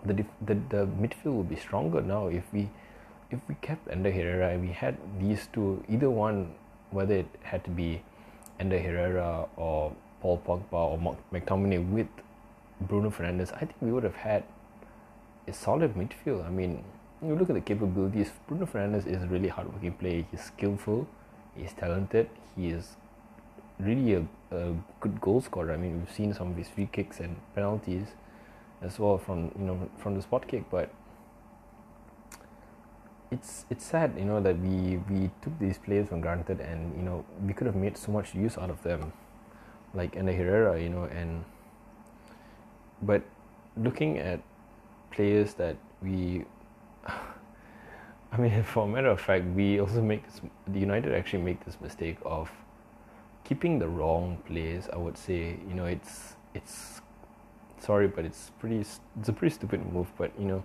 the 0.03 0.25
the, 0.41 0.55
the 0.69 0.87
midfield 0.87 1.35
will 1.35 1.43
be 1.43 1.55
stronger 1.55 2.01
now 2.01 2.27
if 2.27 2.43
we 2.51 2.69
if 3.29 3.39
we 3.47 3.55
kept 3.61 3.89
Ander 3.89 4.11
Herrera 4.11 4.53
and 4.53 4.61
we 4.61 4.73
had 4.73 4.97
these 5.19 5.47
two, 5.51 5.83
either 5.89 6.09
one, 6.09 6.53
whether 6.91 7.15
it 7.15 7.27
had 7.43 7.63
to 7.65 7.69
be 7.69 8.01
Ander 8.59 8.79
Herrera 8.79 9.47
or 9.55 9.93
Paul 10.21 10.41
Pogba 10.45 10.73
or 10.73 11.17
McTominay 11.33 11.91
with 11.91 12.07
Bruno 12.81 13.09
Fernandes, 13.09 13.53
I 13.53 13.59
think 13.59 13.75
we 13.81 13.91
would 13.91 14.03
have 14.03 14.15
had 14.15 14.43
a 15.47 15.53
solid 15.53 15.95
midfield. 15.95 16.45
I 16.45 16.49
mean, 16.49 16.83
you 17.21 17.35
look 17.35 17.49
at 17.49 17.55
the 17.55 17.61
capabilities. 17.61 18.31
Bruno 18.47 18.65
Fernandes 18.65 19.07
is 19.07 19.23
a 19.23 19.27
really 19.27 19.47
hardworking 19.47 19.93
player. 19.93 20.25
He's 20.31 20.43
skillful. 20.43 21.07
He's 21.55 21.73
talented. 21.73 22.29
He 22.55 22.69
is 22.69 22.95
really 23.79 24.13
a, 24.13 24.25
a 24.51 24.75
good 24.99 25.19
goal 25.19 25.41
scorer. 25.41 25.73
I 25.73 25.77
mean, 25.77 25.99
we've 25.99 26.15
seen 26.15 26.33
some 26.33 26.51
of 26.51 26.57
his 26.57 26.67
free 26.69 26.89
kicks 26.91 27.19
and 27.19 27.35
penalties 27.55 28.07
as 28.81 28.99
well 28.99 29.17
from 29.17 29.51
you 29.57 29.65
know 29.65 29.89
from 29.97 30.15
the 30.15 30.21
spot 30.21 30.47
kick. 30.47 30.69
But 30.69 30.91
it's 33.31 33.65
it's 33.69 33.85
sad, 33.85 34.13
you 34.17 34.25
know, 34.25 34.41
that 34.41 34.57
we 34.59 34.97
we 35.09 35.29
took 35.41 35.57
these 35.59 35.77
players 35.77 36.09
for 36.09 36.17
granted, 36.17 36.59
and 36.61 36.95
you 36.95 37.03
know 37.03 37.25
we 37.45 37.53
could 37.53 37.67
have 37.67 37.75
made 37.75 37.97
so 37.97 38.11
much 38.11 38.33
use 38.33 38.57
out 38.57 38.69
of 38.69 38.81
them, 38.83 39.11
like 39.93 40.15
Ander 40.15 40.33
Herrera, 40.33 40.81
you 40.81 40.89
know, 40.89 41.03
and 41.03 41.43
but 43.01 43.23
looking 43.75 44.17
at 44.17 44.41
players 45.11 45.53
that 45.55 45.75
we 46.01 46.45
I 48.31 48.37
mean 48.37 48.63
for 48.73 48.83
a 48.83 48.87
matter 48.87 49.09
of 49.09 49.21
fact 49.21 49.45
we 49.55 49.79
also 49.79 50.01
make 50.01 50.23
the 50.67 50.79
United 50.79 51.13
actually 51.13 51.43
make 51.43 51.63
this 51.65 51.77
mistake 51.81 52.17
of 52.25 52.49
keeping 53.43 53.79
the 53.79 53.87
wrong 53.87 54.37
players 54.45 54.89
I 54.91 54.97
would 54.97 55.17
say 55.17 55.57
you 55.67 55.73
know 55.73 55.85
it's 55.85 56.35
it's 56.53 57.01
sorry 57.79 58.07
but 58.07 58.25
it's 58.25 58.51
pretty 58.59 58.79
it's 58.79 59.29
a 59.29 59.33
pretty 59.33 59.53
stupid 59.53 59.81
move 59.93 60.07
but 60.17 60.31
you 60.39 60.45
know 60.45 60.63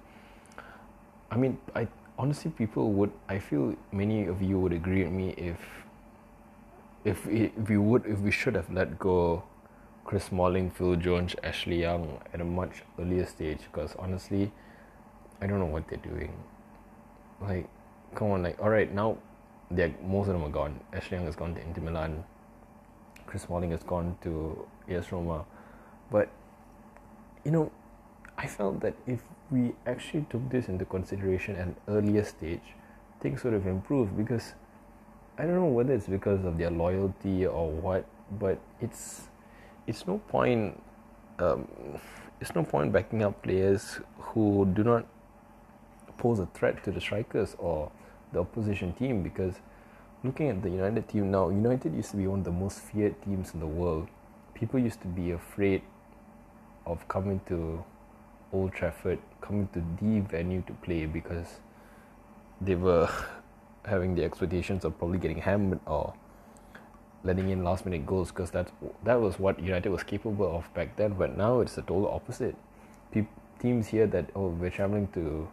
I 1.30 1.36
mean 1.36 1.58
I 1.74 1.86
honestly 2.18 2.50
people 2.50 2.92
would 2.92 3.10
I 3.28 3.38
feel 3.38 3.74
many 3.90 4.26
of 4.26 4.42
you 4.42 4.58
would 4.58 4.72
agree 4.72 5.04
with 5.04 5.12
me 5.12 5.30
if 5.36 5.58
if, 7.04 7.26
if 7.26 7.50
we 7.68 7.76
would 7.78 8.06
if 8.06 8.18
we 8.20 8.30
should 8.30 8.54
have 8.54 8.70
let 8.72 8.98
go 8.98 9.42
Chris 10.04 10.24
Smalling, 10.24 10.70
Phil 10.70 10.96
Jones, 10.96 11.34
Ashley 11.42 11.80
Young 11.80 12.20
at 12.34 12.40
a 12.40 12.44
much 12.44 12.82
earlier 12.98 13.24
stage 13.24 13.60
because 13.70 13.94
honestly, 13.98 14.50
I 15.40 15.46
don't 15.46 15.58
know 15.58 15.66
what 15.66 15.88
they're 15.88 15.98
doing. 15.98 16.32
Like, 17.40 17.68
come 18.14 18.32
on, 18.32 18.42
like, 18.42 18.60
all 18.60 18.68
right, 18.68 18.92
now 18.92 19.18
they're, 19.70 19.94
most 20.04 20.26
of 20.26 20.34
them 20.34 20.44
are 20.44 20.50
gone. 20.50 20.80
Ashley 20.92 21.16
Young 21.16 21.26
has 21.26 21.36
gone 21.36 21.54
to 21.54 21.62
Inter 21.62 21.82
Milan. 21.82 22.24
Chris 23.26 23.42
Smalling 23.42 23.70
has 23.70 23.82
gone 23.82 24.16
to 24.22 24.66
AS 24.88 25.12
Roma. 25.12 25.44
But, 26.10 26.28
you 27.44 27.50
know, 27.50 27.70
I 28.36 28.46
felt 28.48 28.80
that 28.80 28.94
if 29.06 29.22
we 29.52 29.74
actually 29.86 30.26
took 30.30 30.48
this 30.48 30.68
into 30.68 30.84
consideration 30.86 31.56
at 31.56 31.66
an 31.66 31.76
earlier 31.86 32.24
stage, 32.24 32.74
things 33.20 33.44
would 33.44 33.52
have 33.52 33.66
improved 33.66 34.16
because 34.16 34.54
I 35.38 35.42
don't 35.42 35.54
know 35.54 35.66
whether 35.66 35.92
it's 35.92 36.06
because 36.06 36.44
of 36.44 36.58
their 36.58 36.70
loyalty 36.70 37.46
or 37.46 37.70
what, 37.70 38.06
but 38.38 38.58
it's 38.80 39.28
it's 39.86 40.06
no 40.06 40.18
point 40.28 40.80
um, 41.38 41.68
it's 42.40 42.54
no 42.54 42.64
point 42.64 42.92
backing 42.92 43.22
up 43.22 43.42
players 43.42 44.00
who 44.18 44.66
do 44.74 44.82
not 44.82 45.06
pose 46.18 46.38
a 46.38 46.46
threat 46.46 46.82
to 46.84 46.90
the 46.90 47.00
strikers 47.00 47.54
or 47.58 47.90
the 48.32 48.40
opposition 48.40 48.92
team 48.94 49.22
because 49.22 49.54
looking 50.24 50.48
at 50.48 50.62
the 50.62 50.70
United 50.70 51.08
team 51.08 51.30
now, 51.30 51.50
United 51.50 51.94
used 51.94 52.10
to 52.12 52.16
be 52.16 52.26
one 52.26 52.40
of 52.40 52.44
the 52.44 52.50
most 52.50 52.78
feared 52.80 53.20
teams 53.22 53.54
in 53.54 53.60
the 53.60 53.66
world. 53.66 54.08
People 54.54 54.80
used 54.80 55.00
to 55.02 55.08
be 55.08 55.32
afraid 55.32 55.82
of 56.86 57.06
coming 57.08 57.40
to 57.48 57.84
Old 58.52 58.72
Trafford, 58.72 59.18
coming 59.40 59.68
to 59.72 59.82
the 60.00 60.20
venue 60.20 60.62
to 60.66 60.72
play 60.74 61.06
because 61.06 61.60
they 62.60 62.74
were 62.74 63.08
having 63.84 64.14
the 64.14 64.24
expectations 64.24 64.84
of 64.84 64.98
probably 64.98 65.18
getting 65.18 65.38
hammered 65.38 65.80
or 65.86 66.14
letting 67.24 67.50
in 67.50 67.62
last 67.64 67.84
minute 67.84 68.04
goals 68.04 68.30
because 68.30 68.50
that 68.50 68.70
that 69.04 69.20
was 69.20 69.38
what 69.38 69.60
United 69.60 69.90
was 69.90 70.02
capable 70.02 70.56
of 70.56 70.72
back 70.74 70.96
then. 70.96 71.14
But 71.14 71.36
now 71.36 71.60
it's 71.60 71.74
the 71.74 71.82
total 71.82 72.08
opposite. 72.08 72.56
Pe- 73.12 73.26
teams 73.60 73.88
hear 73.88 74.06
that 74.08 74.30
oh 74.34 74.48
we're 74.48 74.70
traveling 74.70 75.08
to 75.08 75.48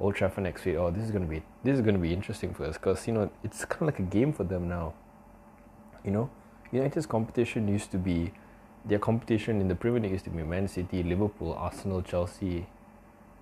Old 0.00 0.14
Trafford 0.14 0.44
next 0.44 0.64
week. 0.64 0.76
Oh, 0.76 0.90
this 0.90 1.04
is 1.04 1.10
gonna 1.10 1.26
be 1.26 1.42
this 1.64 1.74
is 1.74 1.80
gonna 1.82 1.98
be 1.98 2.12
interesting 2.12 2.54
for 2.54 2.64
us 2.64 2.74
because 2.74 3.06
you 3.06 3.12
know 3.12 3.30
it's 3.42 3.64
kind 3.64 3.82
of 3.82 3.88
like 3.88 3.98
a 3.98 4.10
game 4.10 4.32
for 4.32 4.44
them 4.44 4.68
now. 4.68 4.94
You 6.04 6.12
know, 6.12 6.30
United's 6.70 7.06
competition 7.06 7.68
used 7.68 7.90
to 7.90 7.98
be 7.98 8.32
their 8.84 8.98
competition 8.98 9.60
in 9.60 9.68
the 9.68 9.74
Premier 9.74 10.00
League 10.00 10.12
used 10.12 10.24
to 10.24 10.30
be 10.30 10.42
Man 10.42 10.68
City, 10.68 11.02
Liverpool, 11.02 11.52
Arsenal, 11.54 12.02
Chelsea, 12.02 12.66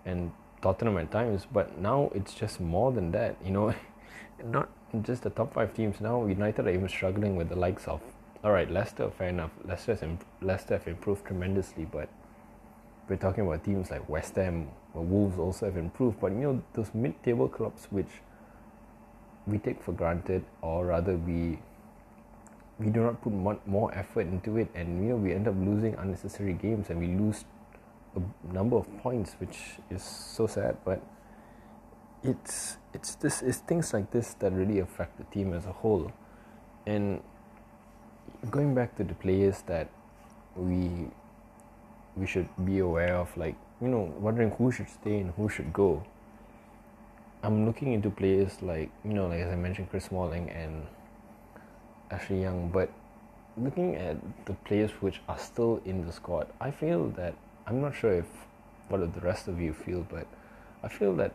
and 0.05 0.33
Tottenham 0.63 0.99
at 0.99 1.11
times. 1.11 1.47
But 1.51 1.79
now 1.79 2.11
it's 2.15 2.35
just 2.35 2.61
more 2.61 2.93
than 2.93 3.13
that. 3.13 3.37
You 3.45 3.51
know, 3.51 3.75
not 4.45 4.69
just 5.03 5.23
the 5.23 5.31
top 5.31 5.55
five 5.55 5.75
teams 5.75 6.01
now. 6.01 6.27
United 6.27 6.67
are 6.67 6.71
even 6.71 6.89
struggling 6.89 7.37
with 7.37 7.49
the 7.49 7.57
likes 7.57 7.87
of. 7.87 8.01
All 8.45 8.53
right, 8.53 8.71
Leicester, 8.71 9.11
fair 9.11 9.29
enough. 9.29 9.51
Leicester 9.65 9.99
imp- 10.03 10.25
Leicester 10.41 10.75
have 10.75 10.87
improved 10.87 11.25
tremendously, 11.25 11.85
but 11.85 12.09
we're 13.09 13.17
talking 13.17 13.47
about 13.47 13.65
teams 13.65 13.91
like 13.91 14.09
West 14.09 14.37
Ham, 14.37 14.69
or 14.95 15.03
Wolves 15.03 15.39
also 15.39 15.67
have 15.67 15.77
improved. 15.77 16.21
But 16.21 16.33
you 16.33 16.39
know 16.39 16.63
those 16.75 16.91
mid-table 16.95 17.49
clubs 17.49 17.87
which 17.91 18.21
we 19.47 19.59
take 19.59 19.83
for 19.83 19.93
granted, 19.93 20.45
or 20.61 20.87
rather 20.87 21.17
we 21.17 21.59
we 22.79 22.91
do 22.91 23.01
not 23.03 23.23
put 23.23 23.33
more 23.67 23.95
effort 23.95 24.27
into 24.27 24.57
it, 24.59 24.69
and 24.75 25.03
you 25.03 25.11
know 25.11 25.17
we 25.17 25.33
end 25.33 25.49
up 25.49 25.55
losing 25.59 25.95
unnecessary 25.95 26.53
games, 26.53 26.91
and 26.91 27.01
we 27.01 27.09
lose 27.09 27.45
a 28.15 28.53
number 28.53 28.77
of 28.77 28.87
points, 28.99 29.35
which 29.39 29.59
is 29.91 30.03
so 30.03 30.47
sad. 30.47 30.77
But 30.85 31.03
it's 32.23 32.77
it's 32.93 33.15
this 33.17 33.43
it's 33.43 33.59
things 33.59 33.93
like 33.93 34.11
this 34.11 34.35
that 34.35 34.53
really 34.53 34.79
affect 34.81 35.17
the 35.19 35.25
team 35.25 35.53
as 35.55 35.65
a 35.67 35.73
whole, 35.73 36.13
and 36.87 37.23
going 38.51 38.75
back 38.75 38.97
to 38.97 39.05
the 39.05 39.15
players 39.15 39.63
that 39.67 39.89
we 40.55 41.09
we 42.17 42.27
should 42.27 42.49
be 42.65 42.79
aware 42.79 43.17
of, 43.17 43.35
like 43.37 43.57
you 43.81 43.89
know, 43.89 44.13
wondering 44.19 44.51
who 44.53 44.73
should 44.73 44.89
stay 44.89 45.19
and 45.19 45.31
who 45.37 45.49
should 45.49 45.73
go. 45.73 46.03
I'm 47.43 47.67
looking 47.67 47.93
into 47.93 48.11
players 48.11 48.61
like 48.63 48.91
you 49.05 49.13
know, 49.13 49.29
like 49.29 49.41
as 49.41 49.53
I 49.53 49.57
mentioned, 49.57 49.91
Chris 49.91 50.07
Smalling 50.07 50.51
and 50.51 50.87
Ashley 52.11 52.43
Young, 52.43 52.69
but 52.69 52.91
looking 53.57 53.97
at 53.97 54.17
the 54.47 54.53
players 54.53 54.91
which 55.01 55.21
are 55.29 55.39
still 55.39 55.81
in 55.85 56.07
the 56.07 56.13
squad, 56.13 56.47
I 56.61 56.71
feel 56.71 57.09
that 57.11 57.35
I'm 57.67 57.81
not 57.81 57.95
sure 57.95 58.13
if 58.13 58.27
what 58.89 59.01
the 59.15 59.21
rest 59.21 59.49
of 59.49 59.61
you 59.61 59.73
feel, 59.73 60.07
but 60.09 60.27
I 60.83 60.89
feel 60.89 61.15
that 61.17 61.33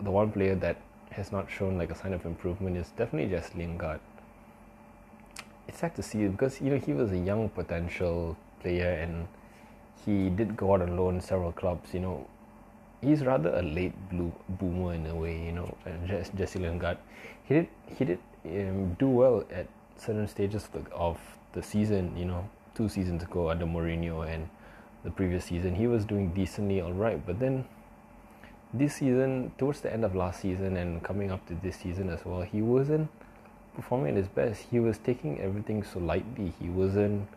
the 0.00 0.10
one 0.10 0.30
player 0.30 0.54
that 0.56 0.76
has 1.10 1.32
not 1.32 1.50
shown 1.50 1.78
like 1.78 1.90
a 1.90 1.94
sign 1.94 2.12
of 2.12 2.24
improvement 2.24 2.76
is 2.76 2.88
definitely 2.96 3.30
Jesse 3.30 3.56
Lingard. 3.56 4.00
It's 5.66 5.78
sad 5.78 5.94
to 5.96 6.02
see 6.02 6.26
because 6.28 6.60
you 6.60 6.70
know 6.70 6.78
he 6.78 6.92
was 6.92 7.10
a 7.10 7.18
young 7.18 7.48
potential 7.48 8.36
player 8.60 8.90
and 8.90 9.26
he 10.04 10.30
did 10.30 10.56
go 10.56 10.74
out 10.74 10.82
on 10.82 10.96
loan 10.96 11.20
several 11.20 11.52
clubs. 11.52 11.94
You 11.94 12.00
know, 12.00 12.26
he's 13.00 13.24
rather 13.24 13.54
a 13.54 13.62
late 13.62 13.94
blue 14.10 14.32
boomer 14.48 14.94
in 14.94 15.06
a 15.06 15.14
way. 15.14 15.44
You 15.46 15.52
know, 15.52 15.74
Jesse 16.36 16.58
Lingard. 16.58 16.98
He 17.44 17.54
did 17.54 17.68
he 17.96 18.04
did 18.04 18.18
um, 18.44 18.94
do 18.94 19.08
well 19.08 19.44
at 19.50 19.66
certain 19.96 20.28
stages 20.28 20.64
of 20.64 20.84
the, 20.84 20.90
of 20.92 21.20
the 21.52 21.62
season. 21.62 22.16
You 22.16 22.26
know, 22.26 22.48
two 22.74 22.88
seasons 22.88 23.22
ago 23.22 23.50
under 23.50 23.66
Mourinho 23.66 24.28
and 24.28 24.48
the 25.04 25.10
previous 25.10 25.44
season 25.44 25.74
he 25.74 25.86
was 25.86 26.04
doing 26.04 26.32
decently 26.32 26.80
all 26.80 26.92
right. 26.92 27.24
But 27.24 27.38
then 27.38 27.64
this 28.72 28.96
season, 28.96 29.52
towards 29.58 29.80
the 29.80 29.92
end 29.92 30.04
of 30.04 30.14
last 30.14 30.40
season 30.40 30.76
and 30.76 31.02
coming 31.02 31.30
up 31.30 31.46
to 31.46 31.54
this 31.62 31.76
season 31.76 32.10
as 32.10 32.24
well, 32.24 32.42
he 32.42 32.62
wasn't 32.62 33.08
performing 33.74 34.12
at 34.12 34.16
his 34.16 34.28
best. 34.28 34.66
He 34.70 34.80
was 34.80 34.98
taking 34.98 35.40
everything 35.40 35.82
so 35.84 35.98
lightly. 36.00 36.52
He 36.60 36.68
wasn't 36.68 37.28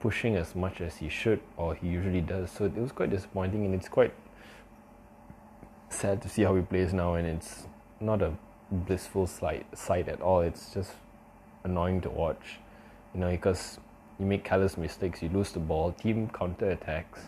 pushing 0.00 0.36
as 0.36 0.54
much 0.54 0.80
as 0.80 0.96
he 0.96 1.08
should 1.08 1.40
or 1.56 1.74
he 1.74 1.88
usually 1.88 2.20
does. 2.20 2.50
So 2.50 2.64
it 2.64 2.76
was 2.76 2.92
quite 2.92 3.10
disappointing 3.10 3.64
and 3.64 3.74
it's 3.74 3.88
quite 3.88 4.12
sad 5.88 6.20
to 6.22 6.28
see 6.28 6.42
how 6.42 6.54
he 6.56 6.62
plays 6.62 6.92
now 6.92 7.14
and 7.14 7.26
it's 7.26 7.66
not 8.00 8.20
a 8.20 8.32
blissful 8.72 9.26
sight 9.26 9.66
sight 9.76 10.08
at 10.08 10.20
all. 10.20 10.40
It's 10.40 10.72
just 10.72 10.92
annoying 11.64 12.00
to 12.02 12.10
watch. 12.10 12.58
You 13.14 13.20
know, 13.20 13.30
because 13.30 13.78
you 14.18 14.26
make 14.26 14.44
callous 14.44 14.76
mistakes, 14.76 15.22
you 15.22 15.28
lose 15.28 15.52
the 15.52 15.60
ball, 15.60 15.92
team 15.92 16.30
counter 16.32 16.70
attacks, 16.70 17.20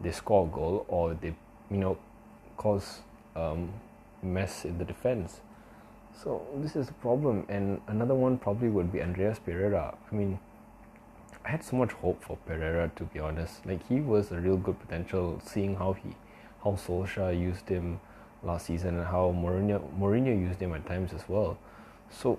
they 0.00 0.12
score 0.12 0.46
a 0.46 0.50
goal 0.50 0.84
or 0.88 1.14
they 1.14 1.34
you 1.70 1.76
know 1.78 1.98
cause 2.56 3.00
um, 3.34 3.72
mess 4.22 4.64
in 4.64 4.78
the 4.78 4.84
defense. 4.84 5.40
So 6.22 6.46
this 6.56 6.76
is 6.76 6.88
a 6.88 6.92
problem, 6.92 7.44
and 7.48 7.80
another 7.88 8.14
one 8.14 8.38
probably 8.38 8.68
would 8.68 8.92
be 8.92 9.02
Andreas 9.02 9.38
Pereira. 9.38 9.96
I 10.10 10.14
mean, 10.14 10.38
I 11.44 11.48
had 11.50 11.64
so 11.64 11.76
much 11.76 11.92
hope 11.92 12.22
for 12.22 12.36
Pereira 12.46 12.90
to 12.96 13.04
be 13.04 13.18
honest. 13.18 13.66
Like 13.66 13.86
he 13.88 14.00
was 14.00 14.30
a 14.30 14.40
real 14.40 14.56
good 14.56 14.78
potential, 14.78 15.40
seeing 15.44 15.74
how 15.76 15.94
he, 15.94 16.10
how 16.62 16.72
Solskjaer 16.72 17.38
used 17.38 17.68
him 17.68 18.00
last 18.44 18.66
season 18.66 18.96
and 18.96 19.06
how 19.06 19.34
Mourinho 19.36 19.80
Mourinho 19.98 20.38
used 20.38 20.60
him 20.60 20.74
at 20.74 20.86
times 20.86 21.12
as 21.12 21.28
well. 21.28 21.58
So, 22.10 22.38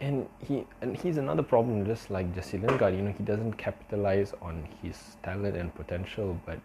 and 0.00 0.28
he 0.46 0.66
and 0.80 0.96
he's 0.96 1.16
another 1.16 1.42
problem, 1.42 1.86
just 1.86 2.10
like 2.10 2.34
Jesse 2.34 2.58
Lingard. 2.58 2.94
You 2.94 3.02
know, 3.02 3.14
he 3.16 3.24
doesn't 3.24 3.54
capitalize 3.54 4.34
on 4.42 4.66
his 4.82 5.16
talent 5.22 5.56
and 5.56 5.74
potential, 5.74 6.38
but 6.46 6.58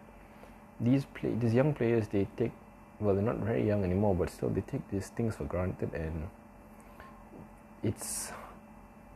these 0.80 1.06
play 1.14 1.32
these 1.40 1.54
young 1.54 1.72
players 1.72 2.08
they 2.08 2.26
take 2.36 2.52
well 3.00 3.14
they're 3.14 3.24
not 3.24 3.38
very 3.38 3.66
young 3.66 3.82
anymore 3.84 4.14
but 4.14 4.28
still 4.28 4.48
they 4.50 4.60
take 4.62 4.86
these 4.90 5.08
things 5.08 5.36
for 5.36 5.44
granted 5.44 5.92
and 5.94 6.28
it's 7.82 8.32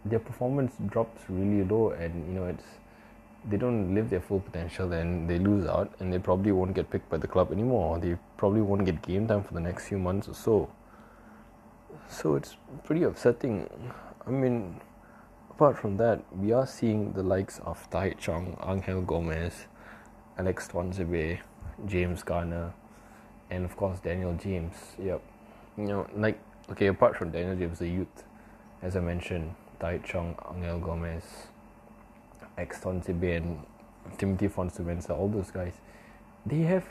their 0.04 0.18
performance 0.18 0.72
drops 0.86 1.22
really 1.28 1.64
low 1.64 1.90
and 1.90 2.26
you 2.26 2.32
know 2.32 2.46
it's 2.46 2.64
they 3.48 3.56
don't 3.56 3.94
live 3.94 4.10
their 4.10 4.20
full 4.20 4.40
potential 4.40 4.92
and 4.92 5.28
they 5.28 5.38
lose 5.38 5.66
out 5.66 5.90
and 5.98 6.12
they 6.12 6.18
probably 6.18 6.52
won't 6.52 6.74
get 6.74 6.90
picked 6.90 7.08
by 7.08 7.16
the 7.16 7.26
club 7.26 7.50
anymore 7.52 7.96
or 7.96 7.98
they 7.98 8.16
probably 8.36 8.60
won't 8.60 8.84
get 8.84 9.00
game 9.02 9.26
time 9.26 9.42
for 9.42 9.54
the 9.54 9.60
next 9.60 9.88
few 9.88 9.98
months 9.98 10.28
or 10.28 10.34
so 10.34 10.70
so 12.08 12.34
it's 12.34 12.56
pretty 12.84 13.02
upsetting 13.02 13.68
i 14.26 14.30
mean 14.30 14.78
apart 15.60 15.78
from 15.78 15.98
that 15.98 16.22
we 16.38 16.52
are 16.52 16.66
seeing 16.66 17.12
the 17.12 17.22
likes 17.22 17.58
of 17.66 17.78
Tahith 17.90 18.18
Chong, 18.18 18.56
Angel 18.66 19.02
Gomes, 19.02 19.66
Alex 20.38 20.66
Tuanzebe, 20.68 21.38
James 21.84 22.22
Garner, 22.22 22.72
and 23.50 23.66
of 23.66 23.76
course 23.76 24.00
Daniel 24.00 24.32
James. 24.42 24.74
Yep. 24.98 25.20
You 25.76 25.84
know, 25.84 26.06
like 26.16 26.40
okay, 26.70 26.86
apart 26.86 27.14
from 27.14 27.30
Daniel 27.30 27.56
James, 27.56 27.78
the 27.78 27.88
youth, 27.88 28.24
as 28.80 28.96
I 28.96 29.00
mentioned, 29.00 29.54
Tahith 29.78 30.02
Chong, 30.04 30.34
Angel 30.56 30.78
Gomes, 30.78 31.24
Alex 32.56 32.80
Tuanzebe, 32.80 33.36
and 33.36 33.60
Timothy 34.18 34.48
Fosu-Mensah, 34.48 35.10
all 35.10 35.28
those 35.28 35.50
guys, 35.50 35.74
they 36.46 36.60
have 36.60 36.84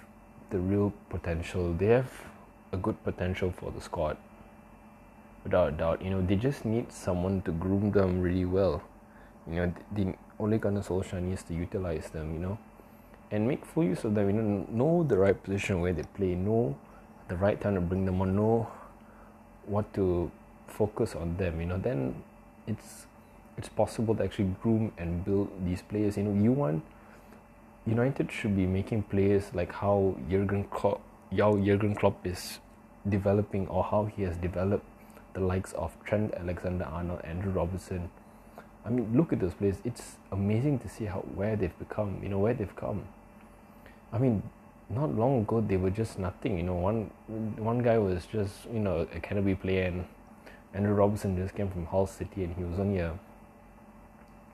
the 0.49 0.59
real 0.59 0.93
potential. 1.09 1.73
They 1.73 1.87
have 1.87 2.11
a 2.71 2.77
good 2.77 3.03
potential 3.03 3.51
for 3.51 3.71
the 3.71 3.81
squad. 3.81 4.17
Without 5.43 5.69
a 5.69 5.71
doubt, 5.71 6.01
you 6.01 6.09
know, 6.09 6.21
they 6.21 6.35
just 6.35 6.65
need 6.65 6.91
someone 6.91 7.41
to 7.43 7.51
groom 7.51 7.91
them 7.91 8.21
really 8.21 8.45
well. 8.45 8.83
You 9.47 9.55
know, 9.55 9.73
the 9.93 10.13
Ole 10.39 10.57
Gunnar 10.57 10.81
Solskjaer 10.81 11.21
needs 11.21 11.43
to 11.43 11.53
utilize 11.53 12.09
them. 12.09 12.33
You 12.33 12.39
know, 12.39 12.57
and 13.31 13.47
make 13.47 13.65
full 13.65 13.83
use 13.83 14.03
of 14.03 14.15
them. 14.15 14.29
You 14.29 14.41
know, 14.41 14.67
know 14.69 15.03
the 15.03 15.17
right 15.17 15.41
position 15.41 15.81
where 15.81 15.93
they 15.93 16.03
play, 16.03 16.35
know 16.35 16.77
the 17.27 17.37
right 17.37 17.59
time 17.59 17.75
to 17.75 17.81
bring 17.81 18.05
them 18.05 18.21
on, 18.21 18.35
know 18.35 18.67
what 19.65 19.93
to 19.93 20.29
focus 20.67 21.15
on 21.15 21.37
them. 21.37 21.59
You 21.59 21.67
know, 21.67 21.77
then 21.77 22.21
it's 22.67 23.05
it's 23.59 23.67
possible 23.67 24.15
to 24.15 24.23
actually 24.23 24.55
groom 24.63 24.93
and 24.97 25.25
build 25.25 25.49
these 25.65 25.81
players. 25.81 26.15
You 26.15 26.23
know, 26.23 26.43
you 26.43 26.53
want 26.53 26.81
United 27.85 28.31
should 28.31 28.55
be 28.55 28.65
making 28.65 29.03
players 29.03 29.53
like 29.53 29.73
how 29.73 30.15
Jurgen 30.29 30.63
Klopp, 30.65 31.01
how 31.37 31.57
Jurgen 31.57 31.93
Klopp 31.93 32.25
is 32.25 32.59
developing, 33.07 33.67
or 33.67 33.83
how 33.83 34.05
he 34.05 34.23
has 34.23 34.37
developed 34.37 34.85
the 35.33 35.41
likes 35.41 35.73
of 35.73 35.91
Trent 36.05 36.33
Alexander-Arnold, 36.35 37.21
Andrew 37.23 37.51
Robertson. 37.51 38.09
I 38.85 38.89
mean, 38.89 39.11
look 39.15 39.33
at 39.33 39.41
those 39.41 39.53
players. 39.53 39.77
It's 39.83 40.15
amazing 40.31 40.79
to 40.79 40.89
see 40.89 41.05
how 41.05 41.19
where 41.35 41.55
they've 41.57 41.77
become. 41.79 42.19
You 42.23 42.29
know, 42.29 42.39
where 42.39 42.53
they've 42.53 42.75
come. 42.75 43.03
I 44.13 44.19
mean, 44.19 44.41
not 44.89 45.13
long 45.15 45.41
ago 45.41 45.61
they 45.61 45.77
were 45.77 45.91
just 45.91 46.17
nothing. 46.17 46.57
You 46.57 46.63
know, 46.63 46.75
one 46.75 47.11
one 47.57 47.79
guy 47.79 47.97
was 47.97 48.25
just 48.25 48.53
you 48.71 48.79
know 48.79 49.07
a 49.13 49.17
academy 49.17 49.55
player, 49.55 49.87
and 49.87 50.05
Andrew 50.73 50.93
Robertson 50.93 51.35
just 51.35 51.55
came 51.55 51.69
from 51.69 51.85
Hull 51.87 52.07
City, 52.07 52.45
and 52.45 52.55
he 52.55 52.63
was 52.63 52.79
only 52.79 52.99
a 52.99 53.19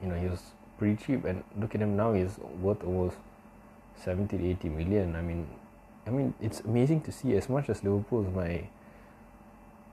you 0.06 0.12
know 0.12 0.20
he 0.20 0.28
was 0.28 0.42
pretty 0.78 0.96
cheap. 1.04 1.26
And 1.26 1.44
look 1.60 1.76
at 1.76 1.82
him 1.82 1.98
now; 1.98 2.14
he's 2.14 2.38
worth 2.62 2.84
almost 2.84 3.18
70 4.04 4.38
to 4.38 4.50
80 4.50 4.70
million. 4.70 5.16
I 5.16 5.22
mean, 5.22 5.48
I 6.06 6.12
mean 6.12 6.34
it's 6.40 6.60
amazing 6.62 7.02
to 7.02 7.12
see. 7.12 7.36
As 7.36 7.50
much 7.50 7.70
as 7.70 7.84
Liverpool 7.84 8.26
is 8.26 8.34
my 8.34 8.68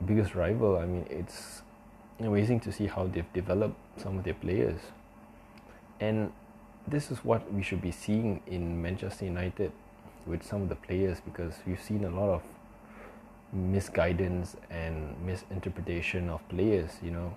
biggest 0.05 0.35
rival, 0.35 0.77
I 0.77 0.87
mean 0.87 1.07
it's 1.09 1.63
amazing 2.21 2.61
to 2.61 2.73
see 2.73 2.87
how 2.87 3.07
they've 3.07 3.33
developed 3.33 3.77
some 3.97 4.19
of 4.19 4.25
their 4.25 4.35
players, 4.35 4.81
and 5.99 6.33
this 6.87 7.11
is 7.11 7.25
what 7.25 7.53
we 7.53 7.63
should 7.63 7.81
be 7.81 7.93
seeing 7.93 8.43
in 8.47 8.83
Manchester 8.83 9.25
United 9.25 9.73
with 10.27 10.43
some 10.43 10.63
of 10.63 10.69
the 10.69 10.77
players 10.77 11.21
because 11.21 11.55
we've 11.67 11.83
seen 11.83 12.05
a 12.05 12.11
lot 12.11 12.29
of 12.29 12.43
misguidance 13.53 14.57
and 14.71 15.15
misinterpretation 15.25 16.29
of 16.29 16.47
players, 16.49 16.91
you 17.03 17.11
know, 17.11 17.37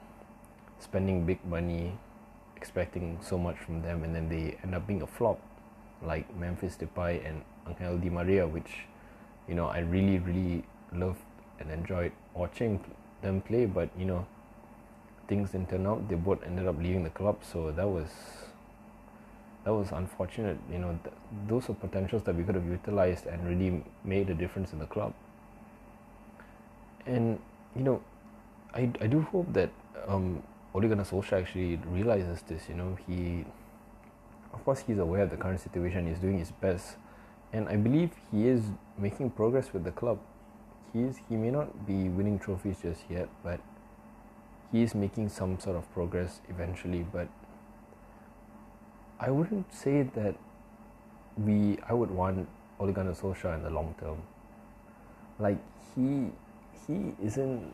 spending 0.79 1.25
big 1.25 1.43
money, 1.45 1.97
expecting 2.55 3.19
so 3.21 3.37
much 3.37 3.57
from 3.57 3.81
them, 3.81 4.03
and 4.03 4.15
then 4.15 4.29
they 4.29 4.57
end 4.63 4.75
up 4.75 4.87
being 4.87 5.01
a 5.01 5.07
flop, 5.07 5.39
like 6.01 6.25
Memphis 6.35 6.77
Depay 6.77 7.27
and 7.27 7.41
Angel 7.67 7.97
Di 7.97 8.09
Maria, 8.09 8.47
which, 8.47 8.85
you 9.47 9.55
know, 9.55 9.67
I 9.67 9.79
really, 9.79 10.19
really 10.19 10.63
loved 10.93 11.21
and 11.59 11.71
enjoyed 11.71 12.11
watching 12.33 12.83
them 13.21 13.41
play, 13.41 13.65
but, 13.65 13.89
you 13.97 14.05
know, 14.05 14.25
things 15.27 15.51
didn't 15.51 15.69
turn 15.69 15.87
out. 15.87 16.07
They 16.09 16.15
both 16.15 16.43
ended 16.43 16.67
up 16.67 16.77
leaving 16.77 17.03
the 17.03 17.09
club, 17.09 17.37
so 17.41 17.71
that 17.71 17.87
was 17.87 18.09
that 19.63 19.73
was 19.73 19.91
unfortunate. 19.91 20.57
You 20.71 20.79
know, 20.79 20.99
th- 21.03 21.15
those 21.47 21.69
are 21.69 21.73
potentials 21.73 22.23
that 22.23 22.35
we 22.35 22.43
could 22.43 22.55
have 22.55 22.67
utilized 22.67 23.25
and 23.25 23.47
really 23.47 23.83
made 24.03 24.29
a 24.29 24.35
difference 24.35 24.73
in 24.73 24.79
the 24.79 24.85
club. 24.85 25.13
And 27.05 27.39
you 27.75 27.83
know, 27.83 28.01
I, 28.73 28.91
I 29.01 29.07
do 29.07 29.21
hope 29.21 29.51
that 29.53 29.71
um, 30.07 30.43
Ole 30.75 30.89
Gunnar 30.89 31.05
Solskjaer 31.05 31.41
actually 31.41 31.77
realizes 31.87 32.41
this. 32.41 32.67
You 32.67 32.75
know, 32.75 32.97
he, 33.07 33.45
of 34.53 34.63
course, 34.65 34.83
he's 34.85 34.97
aware 34.99 35.23
of 35.23 35.29
the 35.29 35.37
current 35.37 35.61
situation. 35.61 36.07
He's 36.07 36.19
doing 36.19 36.37
his 36.37 36.51
best, 36.51 36.97
and 37.53 37.69
I 37.69 37.77
believe 37.77 38.11
he 38.29 38.47
is 38.47 38.61
making 38.97 39.29
progress 39.31 39.71
with 39.71 39.85
the 39.85 39.91
club. 39.91 40.19
He's. 40.91 41.19
He 41.29 41.37
may 41.37 41.49
not 41.49 41.87
be 41.87 42.09
winning 42.09 42.39
trophies 42.39 42.79
just 42.81 43.01
yet, 43.09 43.29
but 43.41 43.61
he 44.73 44.83
is 44.83 44.93
making 44.93 45.29
some 45.29 45.59
sort 45.59 45.77
of 45.77 45.89
progress 45.93 46.41
eventually. 46.49 47.05
But 47.09 47.29
I 49.17 49.31
wouldn't 49.31 49.73
say 49.73 50.03
that 50.03 50.35
we 51.37 51.79
I 51.87 51.93
would 51.93 52.11
want 52.11 52.49
Ole 52.81 52.91
Gunnar 52.91 53.13
Solskjaer 53.13 53.55
in 53.55 53.63
the 53.63 53.69
long 53.69 53.95
term. 53.97 54.17
Like 55.39 55.57
he 55.95 56.31
he 56.85 57.13
isn't 57.23 57.73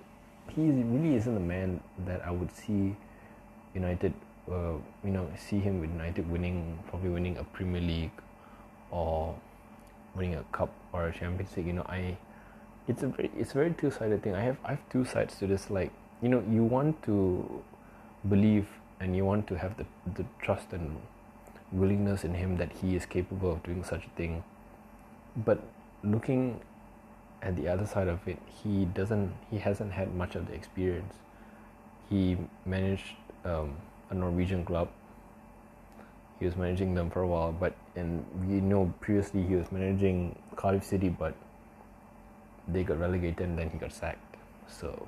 he 0.56 0.62
really 0.62 1.16
isn't 1.16 1.34
the 1.34 1.40
man 1.40 1.80
that 2.06 2.26
I 2.26 2.32
would 2.32 2.52
see 2.56 2.96
United 3.74 4.14
uh, 4.52 4.74
you 5.04 5.12
know 5.12 5.28
see 5.38 5.60
him 5.60 5.80
with 5.80 5.92
United 5.92 6.30
winning 6.30 6.80
probably 6.88 7.10
winning 7.10 7.38
a 7.38 7.44
Premier 7.44 7.82
League 7.82 8.12
or 8.90 9.36
winning 10.16 10.36
a 10.36 10.44
cup 10.52 10.74
or 10.94 11.08
a 11.08 11.14
Champions 11.14 11.56
League. 11.56 11.68
You 11.68 11.74
know 11.74 11.86
I 11.88 12.18
it's 12.88 13.04
a 13.04 13.08
very 13.08 13.32
it's 13.38 13.52
a 13.52 13.54
very 13.54 13.74
two 13.74 13.92
sided 13.92 14.24
thing. 14.24 14.36
I 14.36 14.42
have 14.42 14.58
I 14.66 14.72
have 14.72 14.90
two 14.90 15.06
sides 15.06 15.38
to 15.40 15.48
this. 15.48 15.70
Like 15.70 15.92
you 16.22 16.30
know 16.30 16.44
you 16.50 16.64
want 16.64 17.02
to 17.04 17.64
believe 18.28 18.68
and 19.00 19.16
you 19.16 19.26
want 19.26 19.48
to 19.48 19.58
have 19.58 19.78
the 19.78 19.86
the 20.16 20.26
trust 20.42 20.74
and 20.74 20.98
willingness 21.72 22.24
in 22.24 22.34
him 22.36 22.58
that 22.58 22.72
he 22.82 22.96
is 22.96 23.06
capable 23.06 23.54
of 23.54 23.64
doing 23.64 23.84
such 23.84 24.06
a 24.06 24.10
thing. 24.18 24.44
But 25.36 25.64
looking 26.04 26.60
at 27.42 27.56
the 27.56 27.68
other 27.68 27.86
side 27.86 28.08
of 28.08 28.28
it, 28.28 28.38
he 28.64 28.86
doesn't 28.86 29.34
he 29.50 29.58
hasn't 29.58 29.92
had 29.92 30.14
much 30.16 30.36
of 30.36 30.48
the 30.48 30.54
experience. 30.54 31.16
He 32.10 32.38
managed 32.66 33.16
um, 33.46 33.76
a 34.10 34.14
Norwegian 34.14 34.66
club. 34.66 34.90
He 36.40 36.46
was 36.46 36.56
managing 36.56 36.96
them 36.96 37.10
for 37.10 37.22
a 37.22 37.28
while, 37.28 37.52
but 37.52 37.76
and 37.96 38.26
we 38.48 38.62
know 38.62 38.94
previously 39.00 39.44
he 39.44 39.56
was 39.56 39.72
managing 39.72 40.38
Cardiff 40.56 40.84
City, 40.84 41.10
but 41.10 41.36
they 42.68 42.84
got 42.84 43.00
relegated 43.00 43.42
and 43.42 43.58
then 43.58 43.70
he 43.70 43.78
got 43.78 43.92
sacked. 43.92 44.38
So 44.68 45.08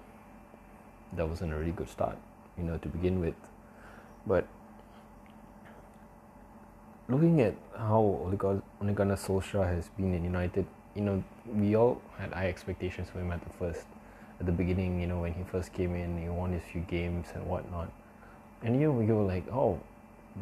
that 1.14 1.28
wasn't 1.28 1.54
a 1.54 1.56
really 1.56 1.72
good 1.72 1.90
start, 1.90 2.18
you 2.58 2.64
know, 2.64 2.78
to 2.78 2.88
begin 2.88 3.20
with. 3.20 3.36
But 4.26 4.48
looking 7.08 7.42
at 7.42 7.56
how 7.78 8.00
Ole 8.00 8.36
Gunnar 8.36 9.16
Solskjaer 9.16 9.68
has 9.68 9.90
been 9.90 10.14
in 10.14 10.24
United, 10.24 10.66
you 10.96 11.02
know, 11.02 11.24
we 11.54 11.76
all 11.76 12.02
had 12.18 12.32
high 12.32 12.48
expectations 12.48 13.10
for 13.10 13.20
him 13.20 13.32
at 13.32 13.44
the 13.44 13.50
first, 13.58 13.86
at 14.40 14.46
the 14.46 14.52
beginning, 14.52 15.00
you 15.02 15.08
know, 15.08 15.20
when 15.20 15.34
he 15.34 15.44
first 15.44 15.74
came 15.74 15.96
in, 15.96 16.22
he 16.22 16.30
won 16.30 16.54
his 16.54 16.64
few 16.72 16.82
games 16.82 17.28
and 17.34 17.46
whatnot. 17.46 17.92
And, 18.62 18.76
you 18.76 18.88
know, 18.88 18.92
we 18.92 19.06
were 19.06 19.24
like, 19.24 19.44
oh, 19.52 19.80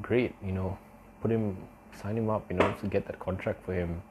great, 0.02 0.36
you 0.46 0.52
know, 0.52 0.78
put 1.22 1.32
him, 1.32 1.58
sign 2.02 2.18
him 2.18 2.30
up, 2.30 2.46
you 2.50 2.58
know, 2.58 2.74
to 2.82 2.88
get 2.88 3.06
that 3.08 3.20
contract 3.20 3.66
for 3.66 3.74
him, 3.74 4.02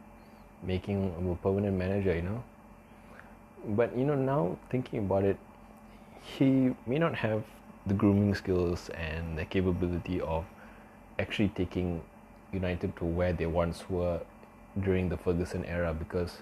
making 0.63 1.13
him 1.13 1.31
a 1.31 1.37
permanent 1.37 1.77
manager, 1.77 2.15
you 2.15 2.23
know. 2.23 2.43
But, 3.69 3.97
you 3.97 4.05
know, 4.05 4.15
now 4.15 4.59
thinking 4.71 5.01
about 5.01 5.25
it, 5.25 5.37
he 6.23 6.75
may 6.87 6.99
not 6.99 7.15
have 7.15 7.45
the 7.87 7.95
grooming 7.95 8.35
skills 8.35 8.89
and 8.91 9.39
the 9.39 9.45
capability 9.45 10.21
of 10.21 10.45
actually 11.19 11.49
taking 11.49 12.03
United 12.53 12.97
to 12.97 13.05
where 13.05 13.33
they 13.33 13.47
once 13.47 13.89
were 13.89 14.21
during 14.79 15.09
the 15.09 15.17
Ferguson 15.17 15.65
era 15.65 15.93
because 15.93 16.39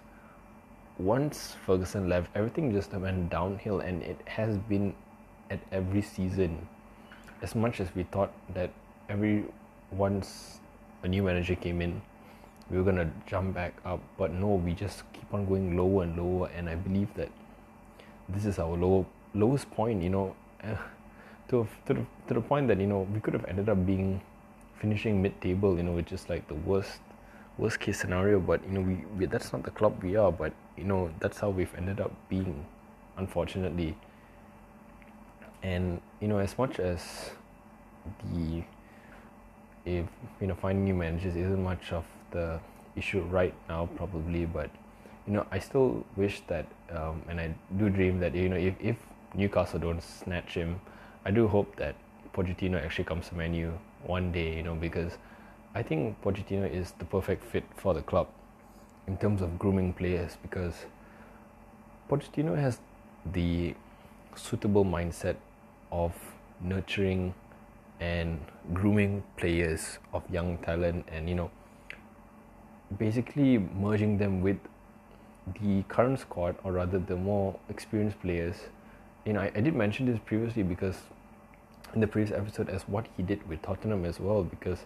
once 0.99 1.57
Ferguson 1.65 2.09
left, 2.09 2.29
everything 2.35 2.73
just 2.73 2.93
went 2.93 3.31
downhill 3.31 3.81
and 3.81 4.03
it 4.03 4.21
has 4.27 4.59
been 4.59 4.95
at 5.51 5.61
every 5.73 6.03
season. 6.03 6.67
As 7.41 7.55
much 7.55 7.81
as 7.81 7.89
we 7.95 8.03
thought 8.03 8.33
that 8.55 8.71
every 9.09 9.45
once 9.93 10.61
a 11.03 11.09
new 11.09 11.23
manager 11.23 11.55
came 11.55 11.81
in, 11.81 12.03
we 12.71 12.77
were 12.77 12.85
gonna 12.85 13.11
jump 13.27 13.55
back 13.55 13.75
up, 13.85 14.01
but 14.19 14.33
no, 14.33 14.55
we 14.57 14.73
just 14.73 15.11
keep 15.13 15.33
on 15.33 15.47
going 15.47 15.77
lower 15.77 16.03
and 16.03 16.17
lower. 16.17 16.49
And 16.49 16.69
I 16.69 16.75
believe 16.75 17.09
that 17.15 17.31
this 18.29 18.45
is 18.45 18.59
our 18.59 18.77
low 18.77 19.07
lowest 19.35 19.71
point. 19.71 20.03
You 20.03 20.11
know, 20.11 20.37
to 21.49 21.67
to 21.87 21.95
the, 21.95 22.05
to 22.27 22.35
the 22.35 22.41
point 22.41 22.69
that 22.69 22.79
you 22.79 22.87
know 22.87 23.09
we 23.15 23.21
could 23.21 23.33
have 23.33 23.47
ended 23.47 23.69
up 23.69 23.87
being 23.87 24.21
finishing 24.81 25.23
mid-table, 25.23 25.77
you 25.77 25.83
know, 25.83 25.93
which 25.93 26.13
is 26.13 26.29
like 26.29 26.47
the 26.49 26.55
worst 26.55 27.01
worst 27.59 27.81
case 27.81 28.01
scenario. 28.01 28.41
But 28.41 28.65
you 28.65 28.73
know, 28.73 28.81
we, 28.81 29.05
we 29.19 29.27
that's 29.27 29.53
not 29.53 29.65
the 29.65 29.71
club 29.71 30.03
we 30.03 30.17
are. 30.17 30.33
But 30.33 30.53
you 30.77 30.85
know, 30.85 31.11
that's 31.21 31.39
how 31.41 31.51
we've 31.51 31.75
ended 31.77 32.01
up 32.01 32.13
being, 32.29 32.65
unfortunately. 33.17 33.97
And 35.63 36.01
you 36.21 36.29
know, 36.29 36.39
as 36.39 36.57
much 36.57 36.79
as 36.79 37.31
the 38.33 38.63
if 39.85 40.07
you 40.41 40.47
know 40.47 40.55
finding 40.55 40.85
new 40.85 40.95
managers 40.95 41.37
isn't 41.37 41.63
much 41.63 41.93
of 41.93 42.05
the 42.31 42.61
issue 42.97 43.21
right 43.23 43.55
now, 43.69 43.89
probably, 43.97 44.47
but 44.47 44.71
you 45.27 45.33
know, 45.35 45.47
I 45.51 45.59
still 45.59 46.05
wish 46.17 46.41
that, 46.49 46.67
um, 46.91 47.23
and 47.29 47.41
I 47.41 47.55
do 47.77 47.89
dream 47.91 48.19
that 48.21 48.35
you 48.35 48.49
know, 48.49 48.57
if 48.57 48.75
if 48.81 48.97
Newcastle 49.35 49.79
don't 49.79 50.03
snatch 50.03 50.55
him, 50.55 50.81
I 51.25 51.31
do 51.31 51.49
hope 51.49 51.77
that 51.77 51.95
Pochettino 52.33 52.83
actually 52.83 53.05
comes 53.05 53.29
to 53.29 53.35
Man 53.35 53.55
U 53.55 53.79
one 54.05 54.33
day, 54.33 54.57
you 54.57 54.63
know, 54.63 54.75
because 54.75 55.13
I 55.75 55.83
think 55.83 56.21
Pochettino 56.23 56.71
is 56.71 56.93
the 56.99 57.05
perfect 57.05 57.45
fit 57.45 57.65
for 57.77 57.95
the 57.95 58.03
club 58.03 58.29
in 59.07 59.17
terms 59.17 59.43
of 59.43 59.59
grooming 59.59 59.93
players 59.93 60.37
because 60.43 60.87
Pochettino 62.11 62.57
has 62.59 62.81
the 63.33 63.75
suitable 64.35 64.85
mindset 64.85 65.37
of 65.93 66.13
nurturing 66.61 67.35
and 68.01 68.41
grooming 68.73 69.23
players 69.37 69.99
of 70.13 70.23
young 70.31 70.59
talent 70.59 71.05
and 71.11 71.29
you 71.29 71.35
know 71.35 71.51
basically 72.99 73.59
merging 73.59 74.19
them 74.19 74.41
with 74.41 74.59
the 75.61 75.83
current 75.85 76.19
squad 76.19 76.57
or 76.65 76.73
rather 76.73 76.99
the 76.99 77.17
more 77.17 77.59
experienced 77.69 78.21
players 78.21 78.57
you 79.25 79.33
know 79.33 79.41
I, 79.41 79.51
I 79.55 79.61
did 79.61 79.75
mention 79.75 80.07
this 80.07 80.19
previously 80.25 80.63
because 80.63 80.97
in 81.95 82.01
the 82.01 82.07
previous 82.07 82.37
episode 82.37 82.69
as 82.69 82.83
what 82.83 83.07
he 83.17 83.23
did 83.23 83.47
with 83.49 83.63
Tottenham 83.63 84.05
as 84.05 84.21
well. 84.21 84.43
Because 84.43 84.85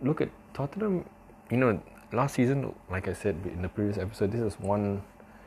look 0.00 0.20
at 0.20 0.30
Tottenham, 0.54 1.04
you 1.50 1.56
know, 1.56 1.80
last 2.12 2.34
season, 2.34 2.74
like 2.90 3.08
I 3.08 3.12
said 3.12 3.36
in 3.44 3.62
the 3.62 3.68
previous 3.68 3.98
episode, 3.98 4.32
this 4.32 4.40
is 4.40 4.58
one. 4.60 5.02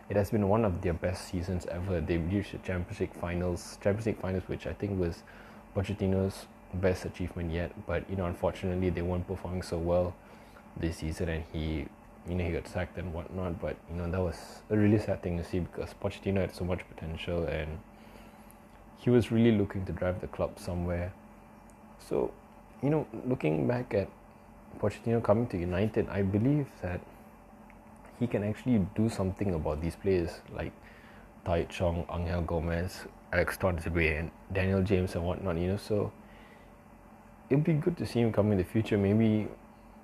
It 0.09 0.15
has 0.15 0.31
been 0.31 0.49
one 0.49 0.65
of 0.65 0.81
their 0.81 0.93
best 0.93 1.27
seasons 1.27 1.67
ever. 1.67 2.01
They 2.01 2.17
reached 2.17 2.53
the 2.53 2.57
Champions 2.59 2.99
League 2.99 3.13
finals, 3.13 3.77
Champions 3.81 4.07
League 4.07 4.19
finals, 4.19 4.43
which 4.47 4.65
I 4.65 4.73
think 4.73 4.99
was 4.99 5.21
Pochettino's 5.75 6.47
best 6.73 7.05
achievement 7.05 7.51
yet. 7.51 7.71
But 7.85 8.09
you 8.09 8.15
know, 8.15 8.25
unfortunately, 8.25 8.89
they 8.89 9.03
weren't 9.03 9.27
performing 9.27 9.62
so 9.62 9.77
well 9.77 10.15
this 10.77 10.97
season, 10.97 11.29
and 11.29 11.43
he, 11.53 11.85
you 12.27 12.35
know, 12.35 12.43
he 12.43 12.51
got 12.51 12.67
sacked 12.67 12.97
and 12.97 13.13
whatnot. 13.13 13.62
But 13.62 13.77
you 13.89 13.97
know, 13.97 14.09
that 14.09 14.21
was 14.21 14.62
a 14.71 14.77
really 14.77 14.97
sad 14.97 15.21
thing 15.21 15.38
to 15.38 15.43
see 15.43 15.59
because 15.59 15.93
Pochettino 16.01 16.41
had 16.41 16.55
so 16.55 16.65
much 16.65 16.81
potential 16.89 17.45
and 17.45 17.79
he 18.97 19.09
was 19.09 19.31
really 19.31 19.51
looking 19.51 19.85
to 19.85 19.93
drive 19.93 20.19
the 20.21 20.27
club 20.27 20.59
somewhere. 20.59 21.13
So, 21.99 22.31
you 22.83 22.89
know, 22.89 23.07
looking 23.25 23.67
back 23.67 23.93
at 23.93 24.09
Pochettino 24.79 25.23
coming 25.23 25.47
to 25.47 25.58
United, 25.58 26.08
I 26.10 26.21
believe 26.21 26.67
that 26.82 27.01
he 28.19 28.27
can 28.27 28.43
actually 28.43 28.86
do 28.95 29.10
something 29.10 29.53
about 29.53 29.82
these 29.82 29.95
players 29.95 30.41
like 30.53 30.73
Tahith 31.45 31.69
Chong, 31.69 32.05
Angel 32.13 32.41
Gomes, 32.41 33.05
Alex 33.32 33.58
Tuanzebe, 33.58 34.19
and 34.19 34.32
Daniel 34.53 34.84
James 34.84 35.15
and 35.15 35.25
whatnot, 35.25 35.58
you 35.58 35.67
know. 35.67 35.77
So 35.77 36.12
it'd 37.49 37.63
be 37.63 37.73
good 37.73 37.97
to 37.97 38.05
see 38.05 38.19
him 38.19 38.32
come 38.32 38.51
in 38.51 38.58
the 38.58 38.63
future. 38.63 38.97
Maybe 38.97 39.47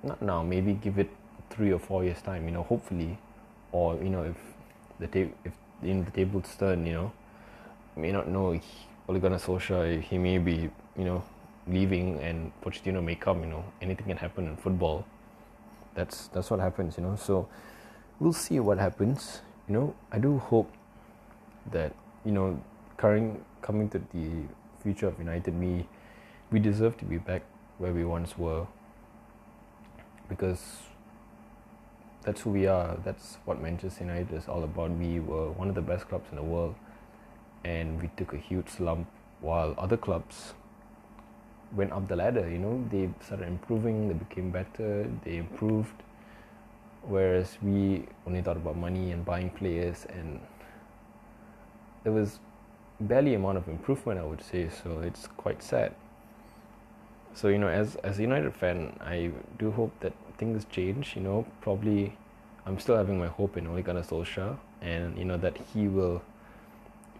not 0.03 0.21
now, 0.21 0.43
maybe 0.43 0.73
give 0.73 0.97
it 0.97 1.09
three 1.49 1.71
or 1.71 1.79
four 1.79 2.03
years 2.03 2.21
time, 2.21 2.45
you 2.45 2.51
know, 2.51 2.63
hopefully. 2.63 3.17
Or, 3.71 3.95
you 3.95 4.09
know, 4.09 4.23
if 4.23 4.37
the 4.99 5.07
ta- 5.07 5.33
if 5.43 5.53
in 5.83 6.05
the 6.05 6.11
table's 6.11 6.55
turn, 6.55 6.85
you 6.85 6.93
know, 6.93 7.11
may 7.95 8.11
not 8.11 8.27
know 8.27 8.59
Ole 9.07 9.19
Gunnar 9.19 9.37
Solskjaer, 9.37 10.01
he 10.01 10.17
may 10.17 10.37
be, 10.37 10.69
you 10.97 11.03
know, 11.03 11.23
leaving 11.67 12.19
and 12.19 12.51
Pochettino 12.61 13.03
may 13.03 13.15
come, 13.15 13.41
you 13.41 13.47
know, 13.47 13.63
anything 13.81 14.07
can 14.07 14.17
happen 14.17 14.47
in 14.47 14.55
football. 14.57 15.05
That's 15.95 16.27
that's 16.27 16.49
what 16.51 16.59
happens, 16.59 16.97
you 16.97 17.03
know. 17.03 17.15
So 17.15 17.47
we'll 18.19 18.33
see 18.33 18.59
what 18.59 18.77
happens. 18.77 19.41
You 19.67 19.73
know, 19.73 19.95
I 20.11 20.19
do 20.19 20.37
hope 20.37 20.71
that, 21.71 21.93
you 22.23 22.31
know, 22.31 22.61
current 22.97 23.43
coming 23.61 23.89
to 23.89 23.99
the 24.13 24.43
future 24.83 25.07
of 25.07 25.17
United, 25.17 25.59
we 25.59 25.87
we 26.51 26.59
deserve 26.59 26.97
to 26.97 27.05
be 27.05 27.17
back 27.17 27.41
where 27.77 27.91
we 27.91 28.05
once 28.05 28.37
were 28.37 28.67
because 30.29 30.61
that's 32.23 32.41
who 32.41 32.51
we 32.51 32.67
are. 32.67 32.97
That's 33.03 33.37
what 33.45 33.61
Manchester 33.61 34.03
United 34.03 34.33
is 34.33 34.47
all 34.47 34.63
about. 34.63 34.91
We 34.91 35.19
were 35.19 35.51
one 35.51 35.69
of 35.69 35.75
the 35.75 35.81
best 35.81 36.07
clubs 36.07 36.25
in 36.29 36.37
the 36.37 36.43
world 36.43 36.75
and 37.63 38.01
we 38.01 38.09
took 38.15 38.33
a 38.33 38.37
huge 38.37 38.69
slump 38.69 39.07
while 39.41 39.75
other 39.77 39.97
clubs 39.97 40.53
went 41.73 41.91
up 41.91 42.07
the 42.07 42.15
ladder 42.15 42.49
you 42.49 42.57
know 42.57 42.83
they 42.89 43.09
started 43.25 43.47
improving 43.47 44.07
they 44.07 44.13
became 44.13 44.51
better 44.51 45.09
they 45.23 45.37
improved. 45.37 45.93
Whereas 47.07 47.57
we 47.61 48.07
only 48.25 48.41
thought 48.41 48.57
about 48.57 48.77
money 48.77 49.11
and 49.11 49.23
buying 49.23 49.51
players 49.51 50.07
and 50.09 50.39
there 52.03 52.11
was 52.13 52.39
barely 52.99 53.35
amount 53.35 53.57
of 53.57 53.67
improvement 53.67 54.19
i 54.19 54.23
would 54.23 54.41
say 54.41 54.69
so 54.69 54.99
it's 54.99 55.27
quite 55.37 55.61
sad. 55.61 55.93
So 57.33 57.49
you 57.49 57.57
know 57.59 57.67
as 57.67 57.95
as 57.97 58.19
a 58.19 58.21
united 58.21 58.53
fan 58.55 58.97
i 59.01 59.31
do 59.59 59.71
hope 59.71 59.91
that 59.99 60.13
things 60.37 60.65
change 60.71 61.15
you 61.15 61.21
know. 61.21 61.45
Probably 61.61 62.15
i'm 62.65 62.79
still 62.79 62.97
having 62.97 63.19
my 63.19 63.27
hope 63.27 63.57
in 63.57 63.67
Ole 63.67 63.81
Gunnar 63.81 64.01
Solskjaer 64.03 64.57
and 64.81 65.17
you 65.17 65.25
know 65.25 65.37
that 65.37 65.57
he 65.73 65.87
will 65.87 66.21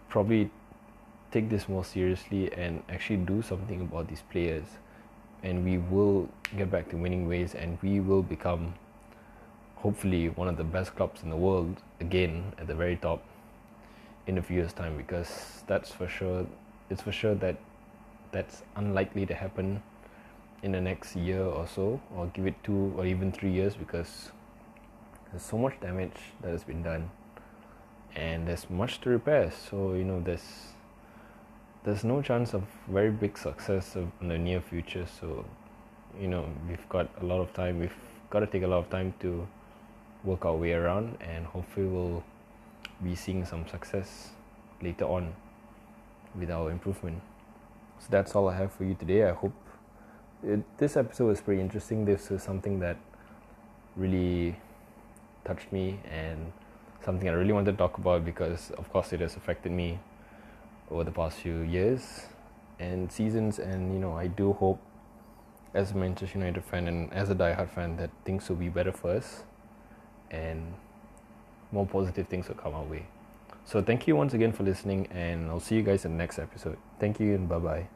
probably 0.08 0.50
take 1.36 1.50
this 1.50 1.68
more 1.68 1.84
seriously 1.84 2.50
and 2.54 2.82
actually 2.88 3.18
do 3.18 3.42
something 3.42 3.82
about 3.82 4.08
these 4.08 4.22
players. 4.32 4.64
And 5.42 5.64
we 5.64 5.76
will 5.76 6.28
get 6.56 6.70
back 6.70 6.88
to 6.90 6.96
winning 6.96 7.28
ways 7.28 7.54
and 7.54 7.78
we 7.82 8.00
will 8.00 8.22
become 8.22 8.74
hopefully 9.76 10.30
one 10.30 10.48
of 10.48 10.56
the 10.56 10.64
best 10.64 10.96
clubs 10.96 11.22
in 11.22 11.28
the 11.28 11.36
world 11.36 11.82
again 12.00 12.54
at 12.58 12.66
the 12.66 12.74
very 12.74 12.96
top 12.96 13.22
in 14.26 14.38
a 14.38 14.42
few 14.42 14.56
years 14.56 14.72
time 14.72 14.96
because 14.96 15.62
that's 15.66 15.90
for 15.90 16.08
sure 16.08 16.46
it's 16.90 17.02
for 17.02 17.12
sure 17.12 17.34
that 17.34 17.56
that's 18.32 18.62
unlikely 18.76 19.26
to 19.26 19.34
happen 19.34 19.82
in 20.62 20.72
the 20.72 20.80
next 20.80 21.14
year 21.14 21.42
or 21.42 21.66
so 21.66 22.00
or 22.16 22.26
give 22.28 22.46
it 22.46 22.54
two 22.64 22.94
or 22.96 23.04
even 23.04 23.30
three 23.30 23.52
years 23.52 23.76
because 23.76 24.30
there's 25.30 25.42
so 25.42 25.58
much 25.58 25.78
damage 25.80 26.18
that 26.40 26.50
has 26.50 26.64
been 26.64 26.82
done 26.82 27.10
and 28.16 28.48
there's 28.48 28.68
much 28.70 29.00
to 29.02 29.10
repair. 29.10 29.52
So 29.70 29.92
you 29.92 30.04
know 30.04 30.20
there's 30.20 30.72
there's 31.86 32.04
no 32.04 32.20
chance 32.20 32.52
of 32.52 32.64
very 32.88 33.10
big 33.10 33.38
success 33.38 33.96
in 33.96 34.28
the 34.28 34.36
near 34.36 34.60
future 34.60 35.06
so 35.20 35.44
you 36.20 36.28
know 36.28 36.44
we've 36.68 36.88
got 36.88 37.08
a 37.22 37.24
lot 37.24 37.40
of 37.40 37.52
time 37.54 37.78
we've 37.78 38.00
got 38.28 38.40
to 38.40 38.46
take 38.46 38.64
a 38.64 38.66
lot 38.66 38.78
of 38.78 38.90
time 38.90 39.14
to 39.20 39.46
work 40.24 40.44
our 40.44 40.56
way 40.56 40.72
around 40.72 41.16
and 41.20 41.46
hopefully 41.46 41.86
we'll 41.86 42.22
be 43.02 43.14
seeing 43.14 43.44
some 43.44 43.66
success 43.68 44.30
later 44.82 45.04
on 45.04 45.32
with 46.38 46.50
our 46.50 46.70
improvement. 46.70 47.20
So 48.00 48.08
that's 48.10 48.34
all 48.34 48.48
i 48.48 48.56
have 48.56 48.72
for 48.72 48.84
you 48.84 48.94
today. 48.94 49.24
I 49.24 49.32
hope 49.32 49.54
it, 50.44 50.60
this 50.78 50.96
episode 50.96 51.26
was 51.26 51.40
pretty 51.40 51.60
interesting. 51.60 52.04
This 52.04 52.30
is 52.30 52.42
something 52.42 52.80
that 52.80 52.96
really 53.96 54.56
touched 55.44 55.72
me 55.72 55.98
and 56.10 56.52
something 57.04 57.28
i 57.28 57.32
really 57.32 57.52
wanted 57.52 57.70
to 57.70 57.76
talk 57.76 57.98
about 57.98 58.24
because 58.24 58.72
of 58.72 58.90
course 58.92 59.12
it 59.12 59.20
has 59.20 59.36
affected 59.36 59.70
me 59.70 59.96
over 60.90 61.04
the 61.04 61.10
past 61.10 61.38
few 61.38 61.60
years 61.60 62.26
and 62.78 63.10
seasons 63.10 63.58
and 63.58 63.92
you 63.92 63.98
know 63.98 64.12
i 64.16 64.26
do 64.26 64.52
hope 64.52 64.80
as 65.76 65.90
a 65.92 65.94
Manchester 65.94 66.38
United 66.38 66.64
fan 66.64 66.88
and 66.88 67.12
as 67.12 67.28
a 67.28 67.34
diehard 67.34 67.68
fan 67.68 67.96
that 67.98 68.10
things 68.24 68.48
will 68.48 68.56
be 68.56 68.70
better 68.70 68.92
for 68.92 69.10
us 69.10 69.44
and 70.30 70.72
more 71.70 71.86
positive 71.86 72.26
things 72.28 72.48
will 72.48 72.54
come 72.54 72.74
our 72.74 72.84
way. 72.84 73.06
So 73.64 73.82
thank 73.82 74.06
you 74.06 74.16
once 74.16 74.32
again 74.32 74.52
for 74.52 74.62
listening 74.62 75.06
and 75.10 75.50
I'll 75.50 75.60
see 75.60 75.74
you 75.74 75.82
guys 75.82 76.04
in 76.04 76.12
the 76.12 76.18
next 76.18 76.38
episode. 76.38 76.78
Thank 76.98 77.20
you 77.20 77.34
and 77.34 77.48
bye 77.48 77.58
bye. 77.58 77.88